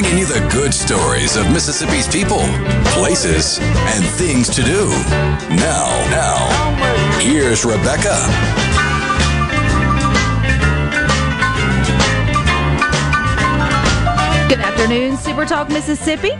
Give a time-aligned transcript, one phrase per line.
[0.00, 2.40] Bringing you the good stories of Mississippi's people,
[2.86, 4.88] places, and things to do.
[5.54, 8.16] Now, now, here's Rebecca.
[14.48, 16.30] Good afternoon, Super Talk Mississippi.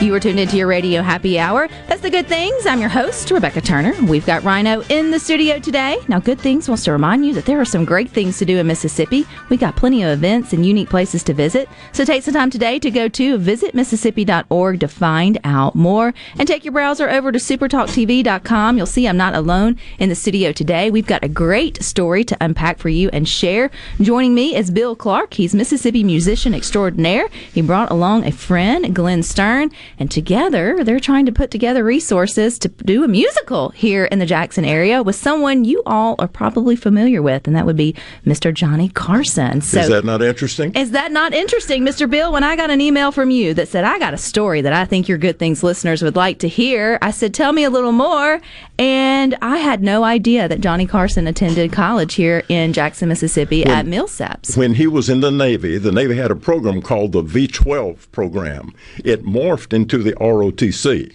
[0.00, 1.66] You are tuned into your radio happy hour.
[1.88, 2.66] That's the good things.
[2.66, 3.94] I'm your host, Rebecca Turner.
[4.04, 5.98] We've got Rhino in the studio today.
[6.06, 8.58] Now, Good Things wants to remind you that there are some great things to do
[8.58, 9.26] in Mississippi.
[9.48, 11.68] We got plenty of events and unique places to visit.
[11.90, 16.14] So take some time today to go to visitmississippi.org to find out more.
[16.38, 18.76] And take your browser over to supertalktv.com.
[18.76, 20.92] You'll see I'm not alone in the studio today.
[20.92, 23.68] We've got a great story to unpack for you and share.
[24.00, 25.34] Joining me is Bill Clark.
[25.34, 27.26] He's Mississippi musician extraordinaire.
[27.52, 32.58] He brought along a friend, Glenn Stern, and together they're trying to put together resources
[32.58, 36.76] to do a musical here in the Jackson area with someone you all are probably
[36.76, 37.94] familiar with, and that would be
[38.26, 38.52] Mr.
[38.52, 39.60] Johnny Carson.
[39.60, 40.72] So Is that not interesting?
[40.74, 42.08] is that not interesting, Mr.
[42.08, 42.32] Bill?
[42.32, 44.84] When I got an email from you that said, I got a story that I
[44.84, 47.92] think your Good Things listeners would like to hear, I said, Tell me a little
[47.92, 48.40] more.
[48.78, 53.86] And I had no idea that Johnny Carson attended college here in Jackson, Mississippi at
[53.86, 54.56] Millsaps.
[54.56, 58.10] When he was in the Navy, the Navy had a program called the V 12
[58.12, 58.72] program.
[59.04, 61.14] It morphed into the ROTC.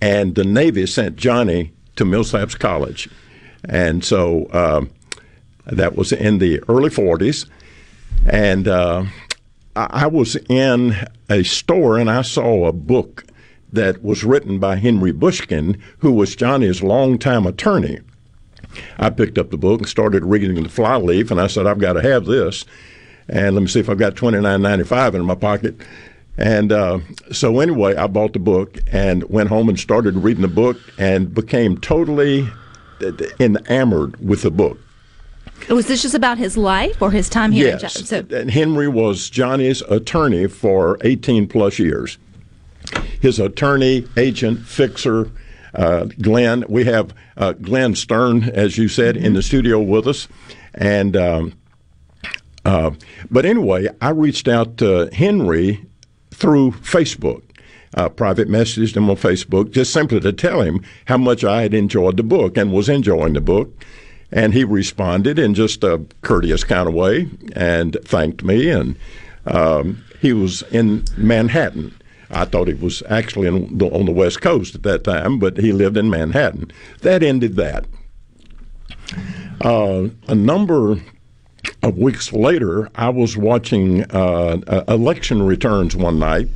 [0.00, 3.08] And the Navy sent Johnny to Millsaps College.
[3.68, 4.90] And so um,
[5.66, 7.46] that was in the early 40s.
[8.26, 9.04] And uh,
[9.76, 10.94] I I was in
[11.28, 13.24] a store and I saw a book
[13.72, 17.98] that was written by Henry Bushkin, who was Johnny's longtime attorney.
[18.98, 21.94] I picked up the book and started reading the flyleaf, and I said, "I've got
[21.94, 22.64] to have this."
[23.28, 25.74] And let me see if I've got twenty nine ninety five in my pocket.
[26.36, 26.98] And uh,
[27.30, 31.32] so anyway, I bought the book and went home and started reading the book and
[31.32, 32.48] became totally
[33.00, 34.78] uh, enamored with the book.
[35.68, 38.28] Was this just about his life or his time here in Yes, Jackson?
[38.28, 42.18] So, and Henry was Johnny's attorney for eighteen plus years.
[43.20, 45.30] His attorney, agent, fixer,
[45.72, 46.64] uh, Glenn.
[46.68, 50.28] We have uh, Glenn Stern, as you said, in the studio with us,
[50.74, 51.16] and.
[51.16, 51.52] Um,
[52.66, 52.92] uh,
[53.30, 55.84] but anyway, I reached out to Henry
[56.34, 57.42] through Facebook.
[57.96, 61.74] Uh, private messaged him on Facebook just simply to tell him how much I had
[61.74, 63.72] enjoyed the book and was enjoying the book.
[64.32, 68.68] And he responded in just a courteous kind of way and thanked me.
[68.68, 68.96] And
[69.46, 71.94] um, he was in Manhattan.
[72.30, 75.70] I thought he was actually the, on the West Coast at that time, but he
[75.70, 76.72] lived in Manhattan.
[77.02, 77.84] That ended that.
[79.60, 80.98] Uh, a number
[81.88, 86.48] weeks later, I was watching uh, uh, election returns one night,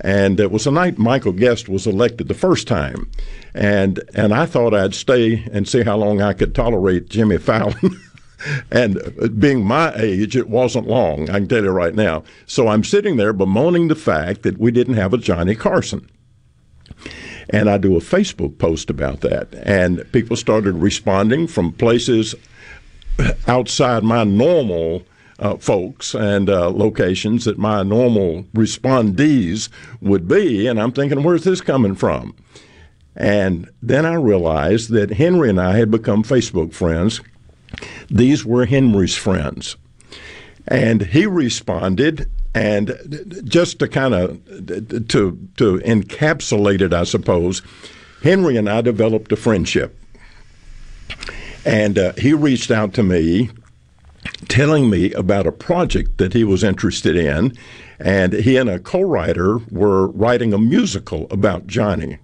[0.00, 3.10] and it was the night Michael Guest was elected the first time,
[3.54, 8.00] and and I thought I'd stay and see how long I could tolerate Jimmy Fallon.
[8.70, 11.30] and uh, being my age, it wasn't long.
[11.30, 12.24] I can tell you right now.
[12.46, 16.08] So I'm sitting there bemoaning the fact that we didn't have a Johnny Carson.
[17.50, 22.34] And I do a Facebook post about that, and people started responding from places
[23.46, 25.02] outside my normal
[25.38, 29.68] uh, folks and uh, locations that my normal respondees
[30.00, 30.66] would be.
[30.66, 32.34] And I'm thinking, where's this coming from?
[33.16, 37.20] And then I realized that Henry and I had become Facebook friends.
[38.08, 39.76] These were Henry's friends.
[40.66, 44.44] And he responded, and just to kind of
[45.08, 47.60] to to encapsulate it, I suppose,
[48.22, 49.98] Henry and I developed a friendship.
[51.64, 53.50] And uh, he reached out to me
[54.48, 57.56] telling me about a project that he was interested in.
[57.98, 62.18] And he and a co writer were writing a musical about Johnny.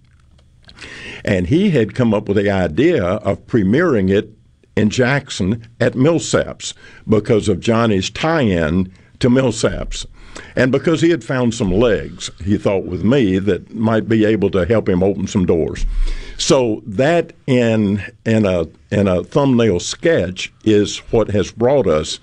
[1.24, 4.30] And he had come up with the idea of premiering it
[4.76, 6.72] in Jackson at Millsaps
[7.06, 10.06] because of Johnny's tie in to Millsaps.
[10.56, 14.50] And because he had found some legs, he thought with me that might be able
[14.50, 15.84] to help him open some doors.
[16.40, 22.18] So that in in a in a thumbnail sketch is what has brought us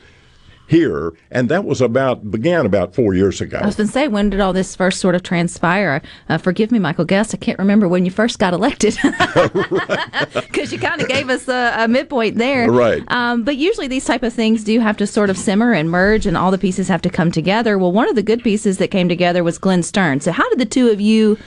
[0.67, 3.59] here, and that was about began about four years ago.
[3.61, 6.01] I was going to say, when did all this first sort of transpire?
[6.27, 8.97] Uh, forgive me, Michael Guest, I can't remember when you first got elected
[10.33, 12.71] because you kind of gave us a, a midpoint there.
[12.71, 13.03] Right.
[13.09, 16.25] Um, but usually these type of things do have to sort of simmer and merge,
[16.25, 17.77] and all the pieces have to come together.
[17.77, 20.21] Well, one of the good pieces that came together was Glenn Stern.
[20.21, 21.37] So how did the two of you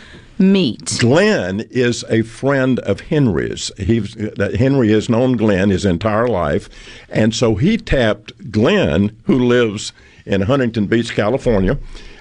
[0.40, 0.96] meet?
[0.98, 3.70] Glenn is a friend of Henry's.
[3.76, 6.68] He's, that Henry has known Glenn his entire life,
[7.08, 9.92] and so he tapped Glenn, who lives
[10.26, 11.78] in Huntington Beach, California,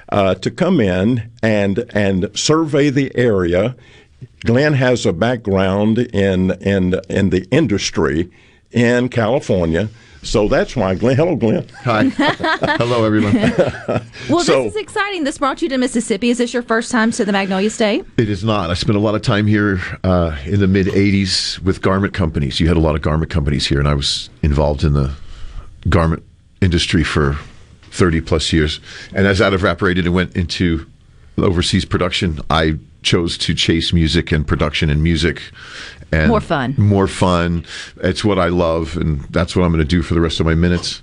[0.09, 3.75] uh, to come in and and survey the area.
[4.41, 8.29] Glenn has a background in in in the industry
[8.71, 9.89] in California.
[10.21, 11.15] So that's why Glenn.
[11.15, 11.65] Hello, Glenn.
[11.83, 12.03] Hi.
[12.09, 13.35] Hello, everyone.
[14.29, 15.23] Well, So- this is exciting.
[15.23, 16.29] This brought you to Mississippi.
[16.29, 18.05] Is this your first time to the Magnolia State?
[18.17, 18.69] It is not.
[18.69, 22.59] I spent a lot of time here uh, in the mid 80s with garment companies.
[22.59, 25.11] You had a lot of garment companies here, and I was involved in the
[25.87, 26.21] garment
[26.61, 27.37] industry for
[27.91, 28.79] 30 plus years.
[29.15, 30.85] And as that evaporated and went into
[31.37, 35.41] overseas production, I chose to chase music and production and music.
[36.11, 36.75] And More fun.
[36.77, 37.65] More fun.
[37.97, 40.45] It's what I love, and that's what I'm going to do for the rest of
[40.45, 41.01] my minutes.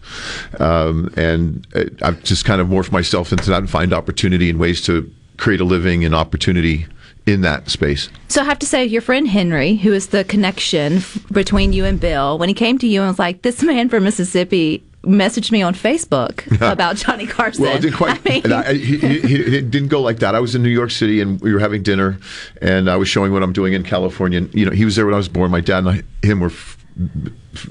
[0.59, 1.67] Um, and
[2.03, 5.61] I've just kind of morphed myself into that and find opportunity and ways to create
[5.61, 6.87] a living and opportunity
[7.27, 8.09] in that space.
[8.29, 11.85] So I have to say, your friend Henry, who is the connection f- between you
[11.85, 15.53] and Bill, when he came to you and was like, "This man from Mississippi." Messaged
[15.53, 17.63] me on Facebook about Johnny Carson.
[17.63, 18.21] Well, it didn't quite.
[18.27, 20.35] I mean, I, he, he, he- it didn't go like that.
[20.35, 22.19] I was in New York City and we were having dinner,
[22.61, 24.39] and I was showing what I'm doing in California.
[24.39, 25.51] And, you know, he was there when I was born.
[25.53, 26.77] My dad and I, him were f-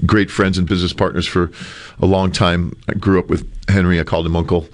[0.06, 1.50] great friends and business partners for
[2.00, 2.74] a long time.
[2.88, 4.00] I grew up with Henry.
[4.00, 4.66] I called him uncle,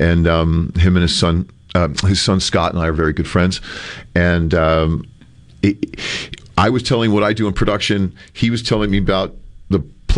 [0.00, 3.28] and um, him and his son, um, his son Scott, and I are very good
[3.28, 3.60] friends.
[4.16, 5.04] And um,
[5.62, 6.00] it,
[6.56, 8.12] I was telling what I do in production.
[8.32, 9.36] He was telling me about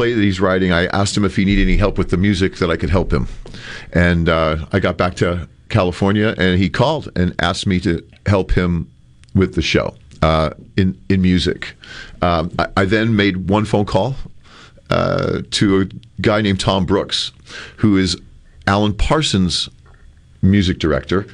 [0.00, 0.72] play that he's writing.
[0.72, 3.12] I asked him if he needed any help with the music that I could help
[3.12, 3.28] him.
[3.92, 8.52] And uh, I got back to California, and he called and asked me to help
[8.52, 8.90] him
[9.34, 11.74] with the show uh, in in music.
[12.22, 14.16] Um, I, I then made one phone call
[14.88, 15.84] uh, to a
[16.22, 17.32] guy named Tom Brooks,
[17.76, 18.16] who is
[18.66, 19.68] Alan Parsons'
[20.40, 21.26] music director,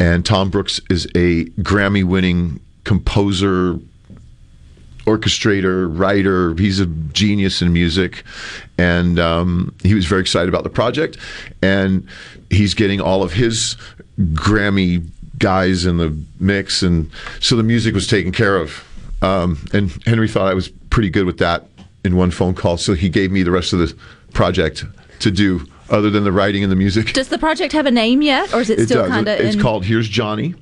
[0.00, 3.78] and Tom Brooks is a Grammy-winning composer,
[5.08, 6.54] orchestrator, writer.
[6.54, 8.24] He's a genius in music,
[8.76, 11.16] and um, he was very excited about the project.
[11.62, 12.06] And
[12.50, 13.76] he's getting all of his
[14.20, 15.06] Grammy
[15.38, 17.10] guys in the mix, and
[17.40, 18.84] so the music was taken care of.
[19.22, 21.66] Um, and Henry thought I was pretty good with that
[22.04, 23.96] in one phone call, so he gave me the rest of the
[24.32, 24.84] project
[25.20, 27.12] to do, other than the writing and the music.
[27.12, 29.40] does the project have a name yet, or is it, It still kind of?
[29.40, 30.54] It's called Here's Johnny,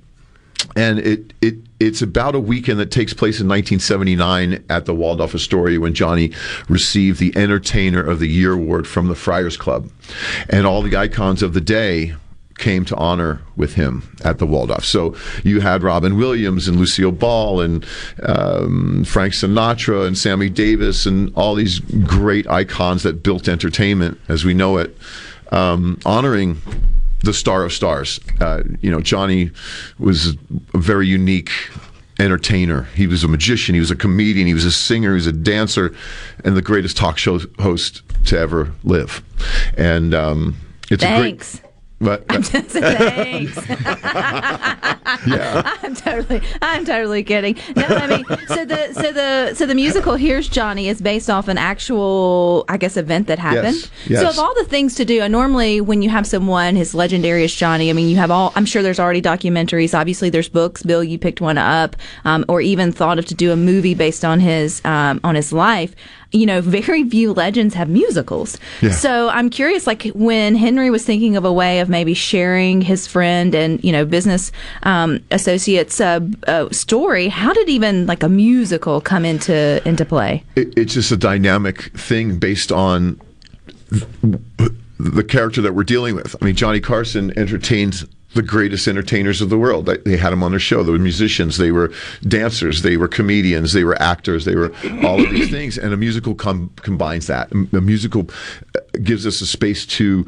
[0.76, 5.34] and it it it's about a weekend that takes place in 1979 at the Waldorf
[5.34, 6.32] Astoria when Johnny
[6.68, 9.90] received the Entertainer of the Year award from the Friars Club,
[10.48, 12.14] and all the icons of the day
[12.58, 14.84] came to honor with him at the Waldorf.
[14.84, 15.14] So
[15.44, 17.84] you had Robin Williams and Lucille Ball and
[18.22, 24.44] um, Frank Sinatra and Sammy Davis and all these great icons that built entertainment as
[24.44, 24.96] we know it,
[25.52, 26.62] um, honoring
[27.22, 28.20] the star of stars.
[28.40, 29.50] Uh, you know, Johnny
[29.98, 30.36] was
[30.74, 31.50] a very unique
[32.18, 32.84] entertainer.
[32.94, 33.74] He was a magician.
[33.74, 34.46] He was a comedian.
[34.46, 35.10] He was a singer.
[35.10, 35.94] He was a dancer,
[36.44, 39.22] and the greatest talk show host to ever live.
[39.76, 40.56] And um,
[40.90, 41.54] it's Thanks.
[41.54, 41.65] a great.
[42.06, 43.56] But, Thanks.
[45.26, 45.76] yeah.
[45.82, 47.56] I'm totally, I'm totally kidding.
[47.74, 51.48] No, I mean, so the, so the, so the musical "Here's Johnny" is based off
[51.48, 53.76] an actual, I guess, event that happened.
[53.76, 54.20] Yes, yes.
[54.20, 57.44] So of all the things to do, and normally when you have someone as legendary
[57.44, 58.52] as Johnny, I mean, you have all.
[58.56, 59.98] I'm sure there's already documentaries.
[59.98, 60.82] Obviously, there's books.
[60.82, 61.96] Bill, you picked one up,
[62.26, 65.50] um, or even thought of to do a movie based on his um, on his
[65.50, 65.94] life.
[66.32, 68.58] You know, very few legends have musicals.
[68.82, 68.90] Yeah.
[68.90, 73.06] So I'm curious, like when Henry was thinking of a way of maybe sharing his
[73.06, 74.52] friend and you know business
[74.82, 80.42] um, associates' uh, uh, story, how did even like a musical come into into play?
[80.56, 83.20] it, it's just a dynamic thing based on
[84.98, 86.34] the character that we're dealing with.
[86.40, 88.04] I mean, Johnny Carson entertains
[88.36, 89.86] the greatest entertainers of the world.
[89.86, 90.82] They- had them on their show.
[90.82, 95.22] They were musicians, they were dancers, they were comedians, they were actors, they were all
[95.22, 95.76] of these things.
[95.76, 97.50] And a musical com- combines that.
[97.52, 98.30] A musical
[98.74, 100.26] uh, gives us a space to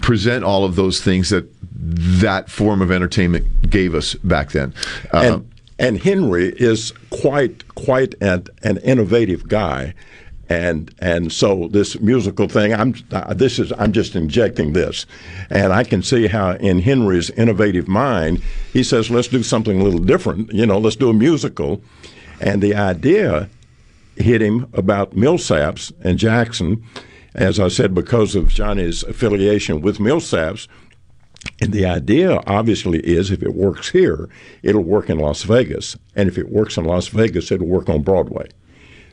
[0.00, 1.46] present all of those things that
[2.20, 4.72] that form of entertainment gave us back then.
[5.12, 9.94] Uh, and and Henry is quite quite an, an innovative guy,
[10.48, 12.72] and and so this musical thing.
[12.72, 15.06] I'm uh, this is I'm just injecting this,
[15.50, 19.84] and I can see how in Henry's innovative mind he says let's do something a
[19.84, 20.52] little different.
[20.52, 21.82] You know, let's do a musical,
[22.40, 23.48] and the idea
[24.16, 26.84] hit him about Millsaps and Jackson,
[27.34, 30.68] as I said because of Johnny's affiliation with Millsaps.
[31.60, 34.28] And the idea, obviously, is if it works here,
[34.62, 35.96] it'll work in Las Vegas.
[36.16, 38.48] And if it works in Las Vegas, it'll work on Broadway.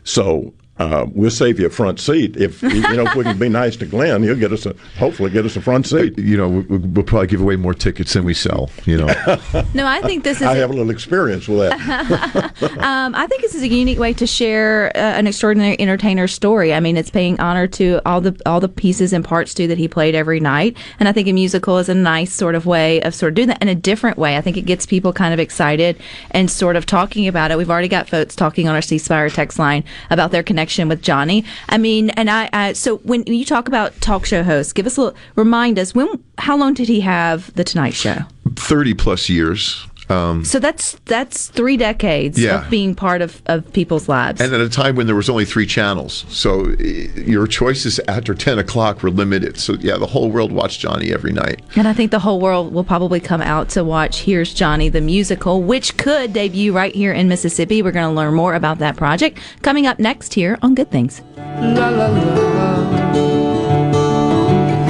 [0.03, 2.35] So uh, we'll save you a front seat.
[2.35, 5.29] If you know, if we can be nice to Glenn, he'll get us a hopefully
[5.29, 6.17] get us a front seat.
[6.17, 8.69] You know, we- we'll probably give away more tickets than we sell.
[8.85, 9.05] You know,
[9.75, 10.47] No, I think this is.
[10.47, 12.53] I have a little experience with that.
[12.83, 16.73] Um, I think this is a unique way to share uh, an extraordinary entertainer story.
[16.73, 19.77] I mean, it's paying honor to all the all the pieces and parts too that
[19.77, 23.01] he played every night, and I think a musical is a nice sort of way
[23.01, 24.37] of sort of doing that in a different way.
[24.37, 25.97] I think it gets people kind of excited
[26.31, 27.57] and sort of talking about it.
[27.57, 31.43] We've already got folks talking on our ceasefire text line about their connection with Johnny.
[31.69, 34.97] I mean, and I, I so when you talk about talk show hosts, give us
[34.97, 38.19] a little, remind us when how long did he have the Tonight Show?
[38.55, 39.85] thirty plus years.
[40.09, 42.63] Um, So that's that's three decades Yeah.
[42.65, 44.41] of being part of, of people's lives.
[44.41, 46.67] and at a time when there was only three channels, so
[47.15, 49.57] your choices after ten o'clock were limited.
[49.57, 51.61] So yeah, the whole world watched Johnny every night.
[51.75, 55.01] And I think the whole world will probably come out to watch Here's Johnny the
[55.01, 57.81] Musical, which could debut right here in Mississippi.
[57.81, 61.21] We're going to learn more about that project coming up next here on Good Things.
[61.37, 62.33] La la la.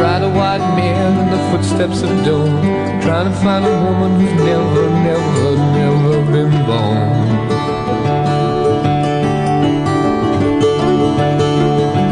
[0.01, 2.82] Ride a white mare in the footsteps of dawn.
[3.03, 7.09] Trying to find a woman who's never, never, never been born.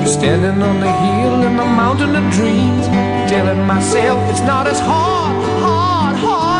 [0.06, 2.88] Standing on the hill in the mountain of dreams.
[3.32, 6.51] Telling myself it's not as hard, hard, hard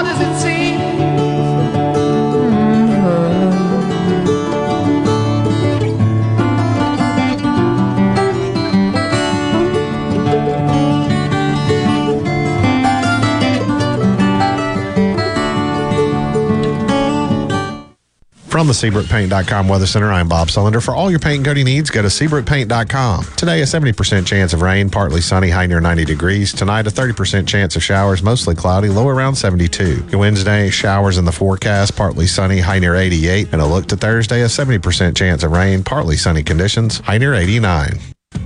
[18.52, 20.84] From the SeabrookPaint.com Weather Center, I'm Bob Sullender.
[20.84, 23.24] For all your paint and coating needs, go to SeabrookPaint.com.
[23.38, 26.52] Today, a 70% chance of rain, partly sunny, high near 90 degrees.
[26.52, 30.06] Tonight, a 30% chance of showers, mostly cloudy, low around 72.
[30.18, 33.54] Wednesday, showers in the forecast, partly sunny, high near 88.
[33.54, 37.34] And a look to Thursday, a 70% chance of rain, partly sunny conditions, high near
[37.34, 38.00] 89.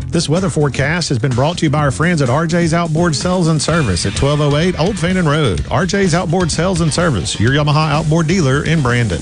[0.06, 3.48] This weather forecast has been brought to you by our friends at RJ's Outboard Sales
[3.48, 5.62] and Service at 1208 Old Fannin Road.
[5.62, 9.22] RJ's Outboard Sales and Service, your Yamaha outboard dealer in Brandon.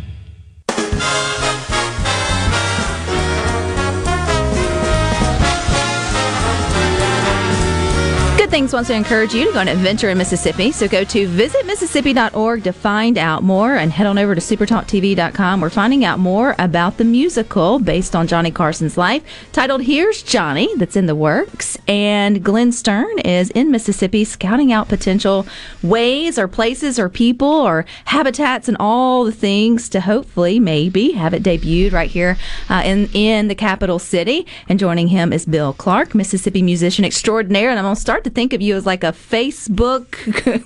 [8.51, 10.73] Things wants to encourage you to go on an adventure in Mississippi.
[10.73, 15.61] So go to visitmississippi.org to find out more and head on over to supertalktv.com.
[15.61, 20.67] We're finding out more about the musical based on Johnny Carson's life titled Here's Johnny
[20.75, 21.77] that's in the works.
[21.87, 25.47] And Glenn Stern is in Mississippi scouting out potential
[25.81, 31.33] ways or places or people or habitats and all the things to hopefully maybe have
[31.33, 34.45] it debuted right here uh, in, in the capital city.
[34.67, 37.69] And joining him is Bill Clark, Mississippi musician extraordinaire.
[37.69, 40.11] And I'm going to start to think of you as like a Facebook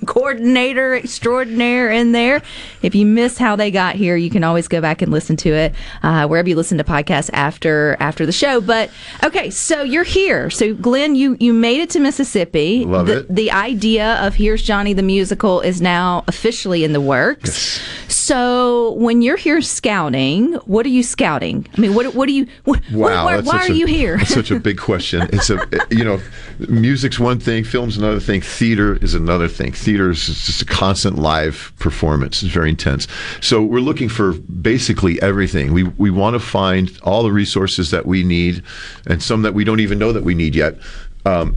[0.06, 2.42] coordinator extraordinaire in there.
[2.82, 5.50] If you miss how they got here, you can always go back and listen to
[5.50, 8.60] it uh, wherever you listen to podcasts after after the show.
[8.60, 8.90] But
[9.22, 10.48] okay, so you're here.
[10.50, 12.84] So Glenn, you you made it to Mississippi.
[12.84, 13.34] Love the, it.
[13.34, 17.80] The idea of Here's Johnny the musical is now officially in the works.
[18.08, 21.66] So when you're here scouting, what are you scouting?
[21.76, 22.46] I mean, what what do you?
[22.64, 24.16] What, Wow, why, why are a- you here?
[24.16, 25.28] That's such a big question.
[25.32, 26.20] It's a you know,
[26.58, 29.72] music's one thing, film's another thing, theater is another thing.
[29.72, 32.42] Theater is just a constant live performance.
[32.42, 33.06] It's very intense.
[33.40, 35.72] So we're looking for basically everything.
[35.72, 38.62] We we want to find all the resources that we need,
[39.06, 40.76] and some that we don't even know that we need yet.
[41.24, 41.56] Um,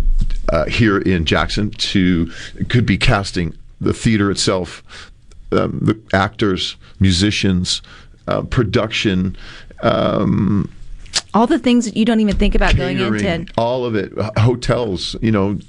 [0.51, 2.31] uh, here in Jackson, to
[2.69, 4.83] could be casting the theater itself,
[5.51, 7.81] um, the actors, musicians,
[8.27, 9.37] uh, production.
[9.81, 10.69] Um,
[11.33, 13.45] all the things that you don't even think about going into.
[13.57, 15.15] all of it, hotels.
[15.21, 15.59] You know,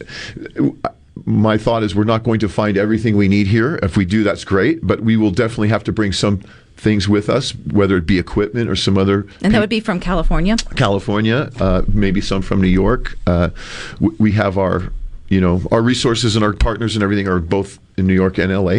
[1.24, 3.78] my thought is we're not going to find everything we need here.
[3.82, 6.40] If we do, that's great, but we will definitely have to bring some
[6.76, 10.00] things with us, whether it be equipment or some other And that would be from
[10.00, 10.56] California.
[10.76, 13.18] California, uh, maybe some from New York.
[13.26, 13.50] Uh,
[13.96, 14.90] w- we have our,
[15.28, 18.52] you know, our resources and our partners and everything are both in New York and
[18.52, 18.78] LA.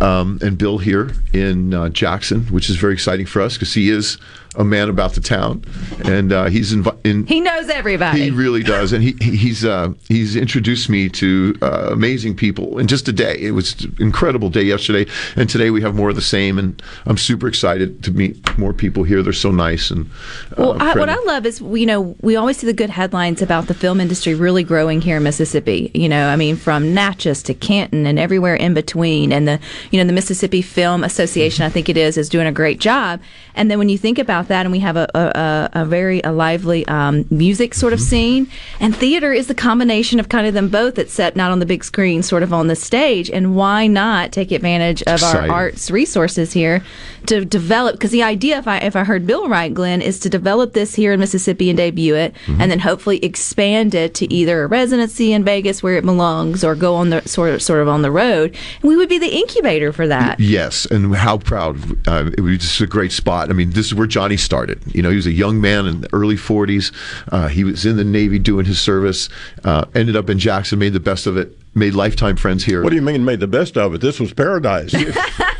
[0.00, 3.90] Um, and Bill here in uh, Jackson, which is very exciting for us because he
[3.90, 4.18] is
[4.54, 5.64] a man about the town,
[6.04, 7.24] and uh, he's invi- in.
[7.24, 8.20] He knows everybody.
[8.24, 12.76] He really does, and he he- he's uh, he's introduced me to uh, amazing people
[12.78, 13.38] in just a day.
[13.40, 16.58] It was an incredible day yesterday, and today we have more of the same.
[16.58, 19.22] And I'm super excited to meet more people here.
[19.22, 20.04] They're so nice and
[20.50, 21.08] uh, Well, I, what.
[21.08, 24.34] I love is, you know, we always see the good headlines about the film industry
[24.34, 25.90] really growing here in Mississippi.
[25.94, 29.32] You know, I mean, from Natchez to Canton and everywhere in between.
[29.32, 29.58] And the,
[29.90, 33.20] you know, the Mississippi Film Association, I think it is, is doing a great job.
[33.54, 36.32] And then when you think about that, and we have a, a, a, very a
[36.32, 38.08] lively um, music sort of Mm-hmm.
[38.08, 38.46] scene,
[38.80, 41.84] and theater is the combination of kind of them both, except not on the big
[41.84, 43.30] screen, sort of on the stage.
[43.30, 45.50] And why not take advantage of Exciting.
[45.50, 46.82] our arts resources here
[47.26, 47.94] to develop?
[47.94, 50.94] Because the idea, if I if I heard Bill right, Glenn, is to develop this
[50.94, 52.60] here in Mississippi and debut it, Mm-hmm.
[52.60, 56.74] and then hopefully expand it to either a residency in Vegas where it belongs, or
[56.74, 58.21] go on the sort of sort of on the road.
[58.22, 60.38] And we would be the incubator for that.
[60.40, 61.78] Yes, and how proud.
[62.06, 63.50] Uh, it was just a great spot.
[63.50, 64.82] I mean, this is where Johnny started.
[64.94, 66.92] You know, he was a young man in the early 40s.
[67.30, 69.28] Uh, he was in the Navy doing his service,
[69.64, 72.82] uh, ended up in Jackson, made the best of it, made lifetime friends here.
[72.82, 74.00] What do you mean made the best of it?
[74.00, 74.94] This was paradise.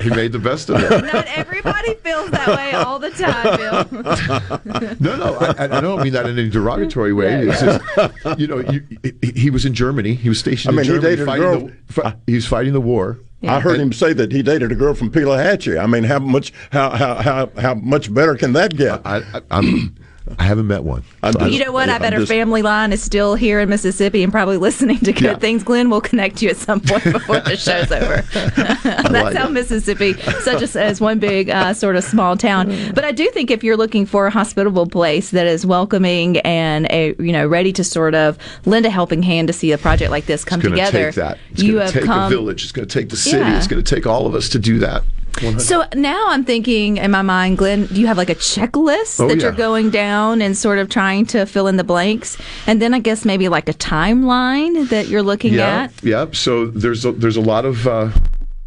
[0.00, 0.90] he made the best of it.
[1.12, 4.96] Not everybody feels that way all the time, Bill.
[5.00, 7.48] No, no, I, I don't mean that in a derogatory way.
[7.48, 8.86] It's just, you know, you,
[9.22, 10.14] he, he was in Germany.
[10.14, 12.34] He was stationed I mean, he in Germany dated a fighting girl- the, fi- he
[12.34, 13.18] was fighting the war.
[13.42, 15.78] I heard him say that he dated a girl from Pelahatchie.
[15.78, 19.00] I mean, how much how how how, how much better can that get?
[19.06, 19.96] I, I, I'm,
[20.38, 21.02] I haven't met one.
[21.22, 21.88] I'm You know what?
[21.88, 25.12] I bet I'm our family line is still here in Mississippi and probably listening to
[25.12, 25.36] good Yeah.
[25.36, 25.62] things.
[25.62, 28.22] Glenn will connect you at some point before the show's over.
[28.32, 29.52] That's like how it.
[29.52, 32.68] Mississippi, such as, as one big uh, sort of small town.
[32.94, 36.86] But I do think if you're looking for a hospitable place that is welcoming and
[36.90, 40.10] a, you know ready to sort of lend a helping hand to see a project
[40.10, 41.38] like this come It's going to together, take that.
[41.52, 42.26] It's you going have to take come.
[42.26, 42.62] a village.
[42.62, 43.38] It's going to take the city.
[43.38, 43.56] Yeah.
[43.58, 45.02] It's going to take all of us to do that.
[45.42, 45.60] 100.
[45.62, 49.28] So now I'm thinking in my mind, Glenn, do you have like a checklist Oh,
[49.28, 49.42] that yeah.
[49.44, 52.36] you're going down and sort of trying to fill in the blanks?
[52.66, 56.04] And then I guess maybe like a timeline that you're looking yeah, at?
[56.04, 56.26] yeah.
[56.32, 58.10] So there's a, there's a lot of uh,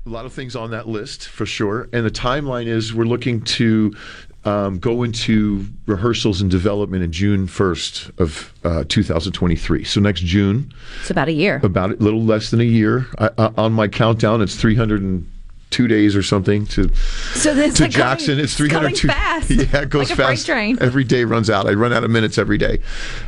[0.05, 1.87] a lot of things on that list for sure.
[1.93, 3.95] And the timeline is we're looking to
[4.45, 9.85] um, go into rehearsals and development in June 1st of uh, 2023.
[9.85, 11.61] So next June, It's about a year.
[11.63, 13.07] about a little less than a year.
[13.17, 14.59] I, uh, on my countdown, it's
[15.73, 16.89] 302 days or something to
[17.33, 18.27] So to like Jackson.
[18.35, 19.07] coming- it's it's coming 302.
[19.07, 19.49] fast.
[19.73, 20.45] Yeah, it goes Like fast.
[20.45, 20.77] train.
[20.81, 21.67] Every day runs out.
[21.67, 22.79] I run out of minutes every day.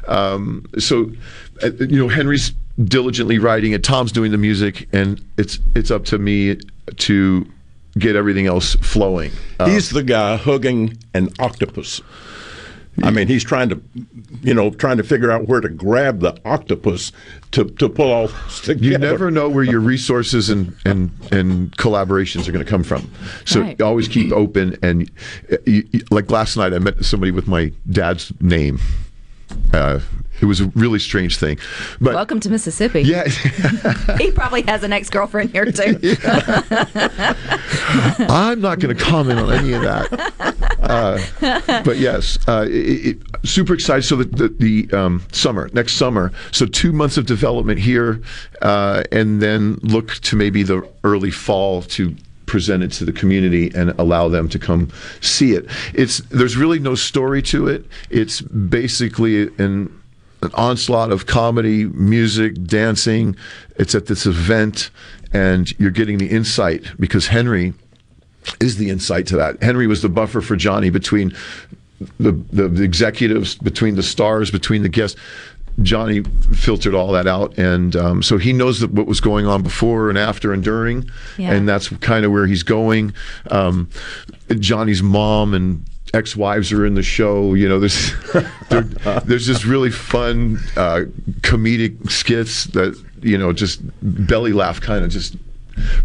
[0.08, 1.12] Um, so,
[1.64, 2.54] uh, you know, Henry's
[2.84, 3.84] diligently writing it.
[3.84, 6.58] Tom's doing the music, and it's it's up to me
[6.98, 7.46] to
[7.98, 9.32] get everything else flowing.
[9.60, 12.02] Uh, He's the guy hugging an octopus.
[13.04, 13.82] I mean, he's trying to,
[14.42, 17.12] you know, trying to figure out where to grab the octopus
[17.52, 18.86] to, to pull all this together.
[18.86, 23.12] You never know where your resources and and, and collaborations are going to come from.
[23.44, 23.82] So Right.
[23.82, 24.78] always keep open.
[24.82, 25.12] And
[25.52, 28.80] uh, you, you- like last night, I met somebody with my dad's name.
[29.74, 30.00] Uh,
[30.46, 31.58] it was a really strange thing,
[32.00, 33.02] but Welcome to Mississippi.
[33.02, 33.28] yeah,
[34.18, 36.00] he probably has an ex girlfriend here too.
[38.30, 40.70] I'm not going to comment on any of that.
[40.80, 41.20] Uh,
[41.84, 44.04] but yes, uh, it, it, super excited.
[44.04, 48.22] So the, the, the um, summer, next summer, so two months of development here,
[48.62, 53.72] uh, and then look to maybe the early fall to present it to the community
[53.76, 54.90] and allow them to come
[55.22, 55.66] see it.
[55.94, 57.86] It's there's really no story to it.
[58.10, 59.92] It's basically an
[60.46, 63.36] an onslaught of comedy, music, dancing.
[63.78, 64.90] It's at this event,
[65.34, 67.74] and you're getting the insight because Henry
[68.62, 69.62] is the insight to that.
[69.62, 71.36] Henry was the buffer for Johnny between
[72.20, 75.20] the, the, the executives, between the stars, between the guests.
[75.82, 76.22] Johnny
[76.54, 80.08] filtered all that out, and um, so he knows that what was going on before
[80.10, 81.52] and after and during, Yeah.
[81.52, 83.14] and that's kind of where he's going.
[83.52, 83.90] Um,
[84.58, 85.84] Johnny's mom and
[86.16, 87.54] ex-wives are in the show.
[87.54, 88.14] You know, there's
[88.70, 88.82] there,
[89.22, 91.02] there's just really fun uh,
[91.42, 95.36] comedic skits that you know just belly laugh kind of just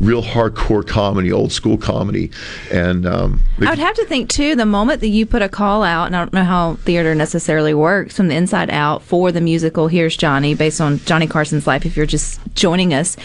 [0.00, 2.30] real hardcore comedy, old school comedy,
[2.72, 4.56] and um, I would have to think too.
[4.56, 7.74] The moment that you put a call out, and I don't know how theater necessarily
[7.74, 11.86] works from the inside out for the musical "Here's Johnny," based on Johnny Carson's life.
[11.86, 13.16] If you're just joining us,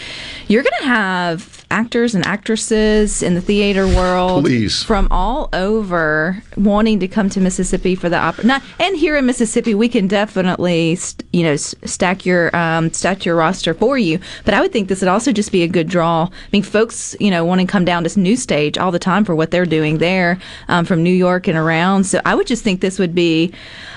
[0.48, 4.82] you're going to have actors and actresses in the theater world, Please.
[4.82, 8.44] from all over, wanting to come to Mississippi for the opera.
[8.44, 12.92] Not, and here in Mississippi, we can definitely, st- you know, s- stack your um,
[12.92, 14.18] stack your roster for you.
[14.44, 16.24] But I would think this would also just be a good draw.
[16.30, 19.24] I mean, folks, you know, want to come down to New Stage all the time
[19.24, 22.04] for what they're doing there um, from New York and around.
[22.04, 23.52] So I would just think this would be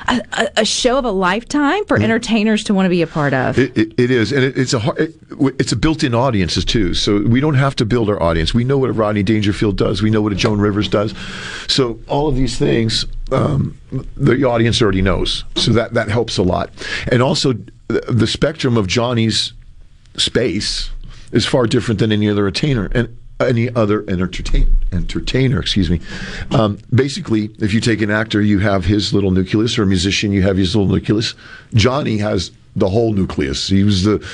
[0.10, 3.34] a, a, a show of a lifetime for entertainers to want to be a part
[3.34, 3.58] of.
[3.58, 4.82] It, it, it is, and it, it's a
[5.60, 6.94] it's a built-in audiences too.
[6.94, 8.54] So we don't have to build our audience.
[8.54, 10.02] We know what a Rodney Dangerfield does.
[10.02, 11.14] We know what a Joan Rivers does.
[11.68, 13.78] So all of these things, um,
[14.18, 15.44] the audience already knows.
[15.56, 16.72] So that that helps a lot.
[17.12, 17.54] And also,
[17.88, 19.54] the, the spectrum of Johnny's
[20.18, 20.90] space
[21.32, 25.60] is far different than any other entertainer and any other entertain, entertainer.
[25.60, 26.02] Excuse me.
[26.52, 30.32] Um, basically, if you take an actor, you have his little nucleus, or a musician,
[30.32, 31.36] you have his little nucleus.
[31.74, 33.68] Johnny has the whole nucleus.
[33.68, 34.26] He was the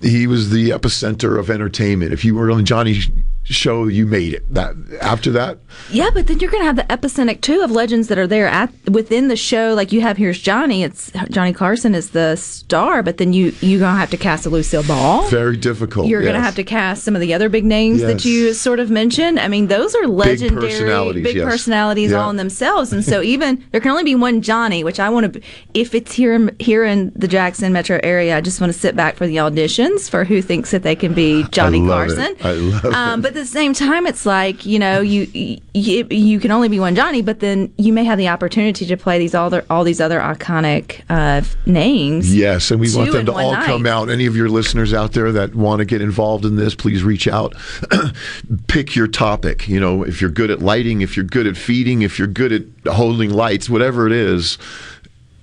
[0.00, 2.12] he was the epicenter of entertainment.
[2.12, 3.00] If you were on Johnny
[3.44, 4.52] show, you made it.
[4.54, 5.58] That after that,
[5.90, 8.46] Yeah, but then you're going to have the epicenic too of legends that are there
[8.46, 9.74] at within the show.
[9.74, 10.82] Like you have here's Johnny.
[10.84, 14.50] It's Johnny Carson is the star, but then you you're gonna have to cast a
[14.50, 15.26] Lucille Ball.
[15.28, 16.06] very difficult.
[16.06, 18.78] You're going to have to cast some of the other big names that you sort
[18.80, 19.38] of mentioned.
[19.40, 21.44] I mean, those are legendary personalities, big yes.
[21.44, 22.18] personalities Yeah.
[22.22, 22.92] all in themselves.
[22.92, 25.40] And so even there can only be one Johnny, which I want to.
[25.74, 28.94] If it's here in- here in the Jackson metro area, I just want to sit
[28.96, 31.86] back for the auditions for who thinks that they can be Johnny it.
[31.86, 32.36] Carson.
[32.42, 33.22] I love um, it.
[33.22, 36.80] But at the same time, it's like you know you, you you can only be
[36.80, 39.84] one Johnny, but then you may have the opportunity to play these all, the, all
[39.84, 42.34] these other iconic uh, names.
[42.34, 43.66] Yes, and we want them to all night.
[43.66, 44.10] come out.
[44.10, 47.28] Any of your listeners out there that want to get involved in this, please reach
[47.28, 47.54] out.
[48.66, 49.68] Pick your topic.
[49.68, 52.52] You know, if you're good at lighting, if you're good at feeding, if you're good
[52.52, 54.58] at holding lights, whatever it is,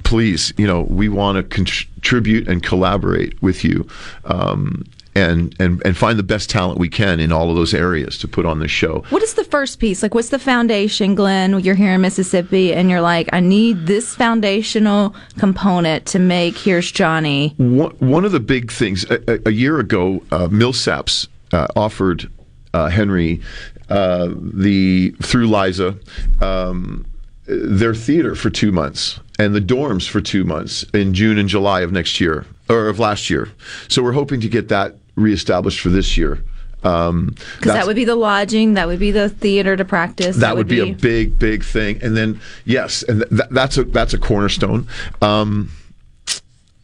[0.04, 3.88] please, you know, we want to contribute and collaborate with you.
[4.26, 4.84] Um,
[5.18, 8.28] and, and, and find the best talent we can in all of those areas to
[8.28, 9.04] put on the show.
[9.10, 10.04] What is the first piece?
[10.04, 11.60] Like, what's the foundation, Glenn?
[11.60, 16.92] You're here in Mississippi, and you're like, I need this foundational component to make Here's
[16.92, 17.54] Johnny.
[17.58, 22.30] One, one of the big things a, a- year ago, uh, Millsaps uh, offered
[22.74, 23.42] uh, Henry
[23.90, 25.98] uh, the through Liza
[26.42, 27.06] um,
[27.46, 31.82] their theater for two months and the dorms for two months in June and July
[31.82, 33.50] of next year or of last year.
[33.88, 36.40] So we're hoping to get that reestablished for this year.
[36.84, 40.38] Um, Because that's- that would be the lodging, that would be the theater to practice.
[40.38, 42.00] that would be, a big, big thing.
[42.02, 44.88] And then yes, and th- that's a that's a cornerstone.
[45.22, 45.72] Um,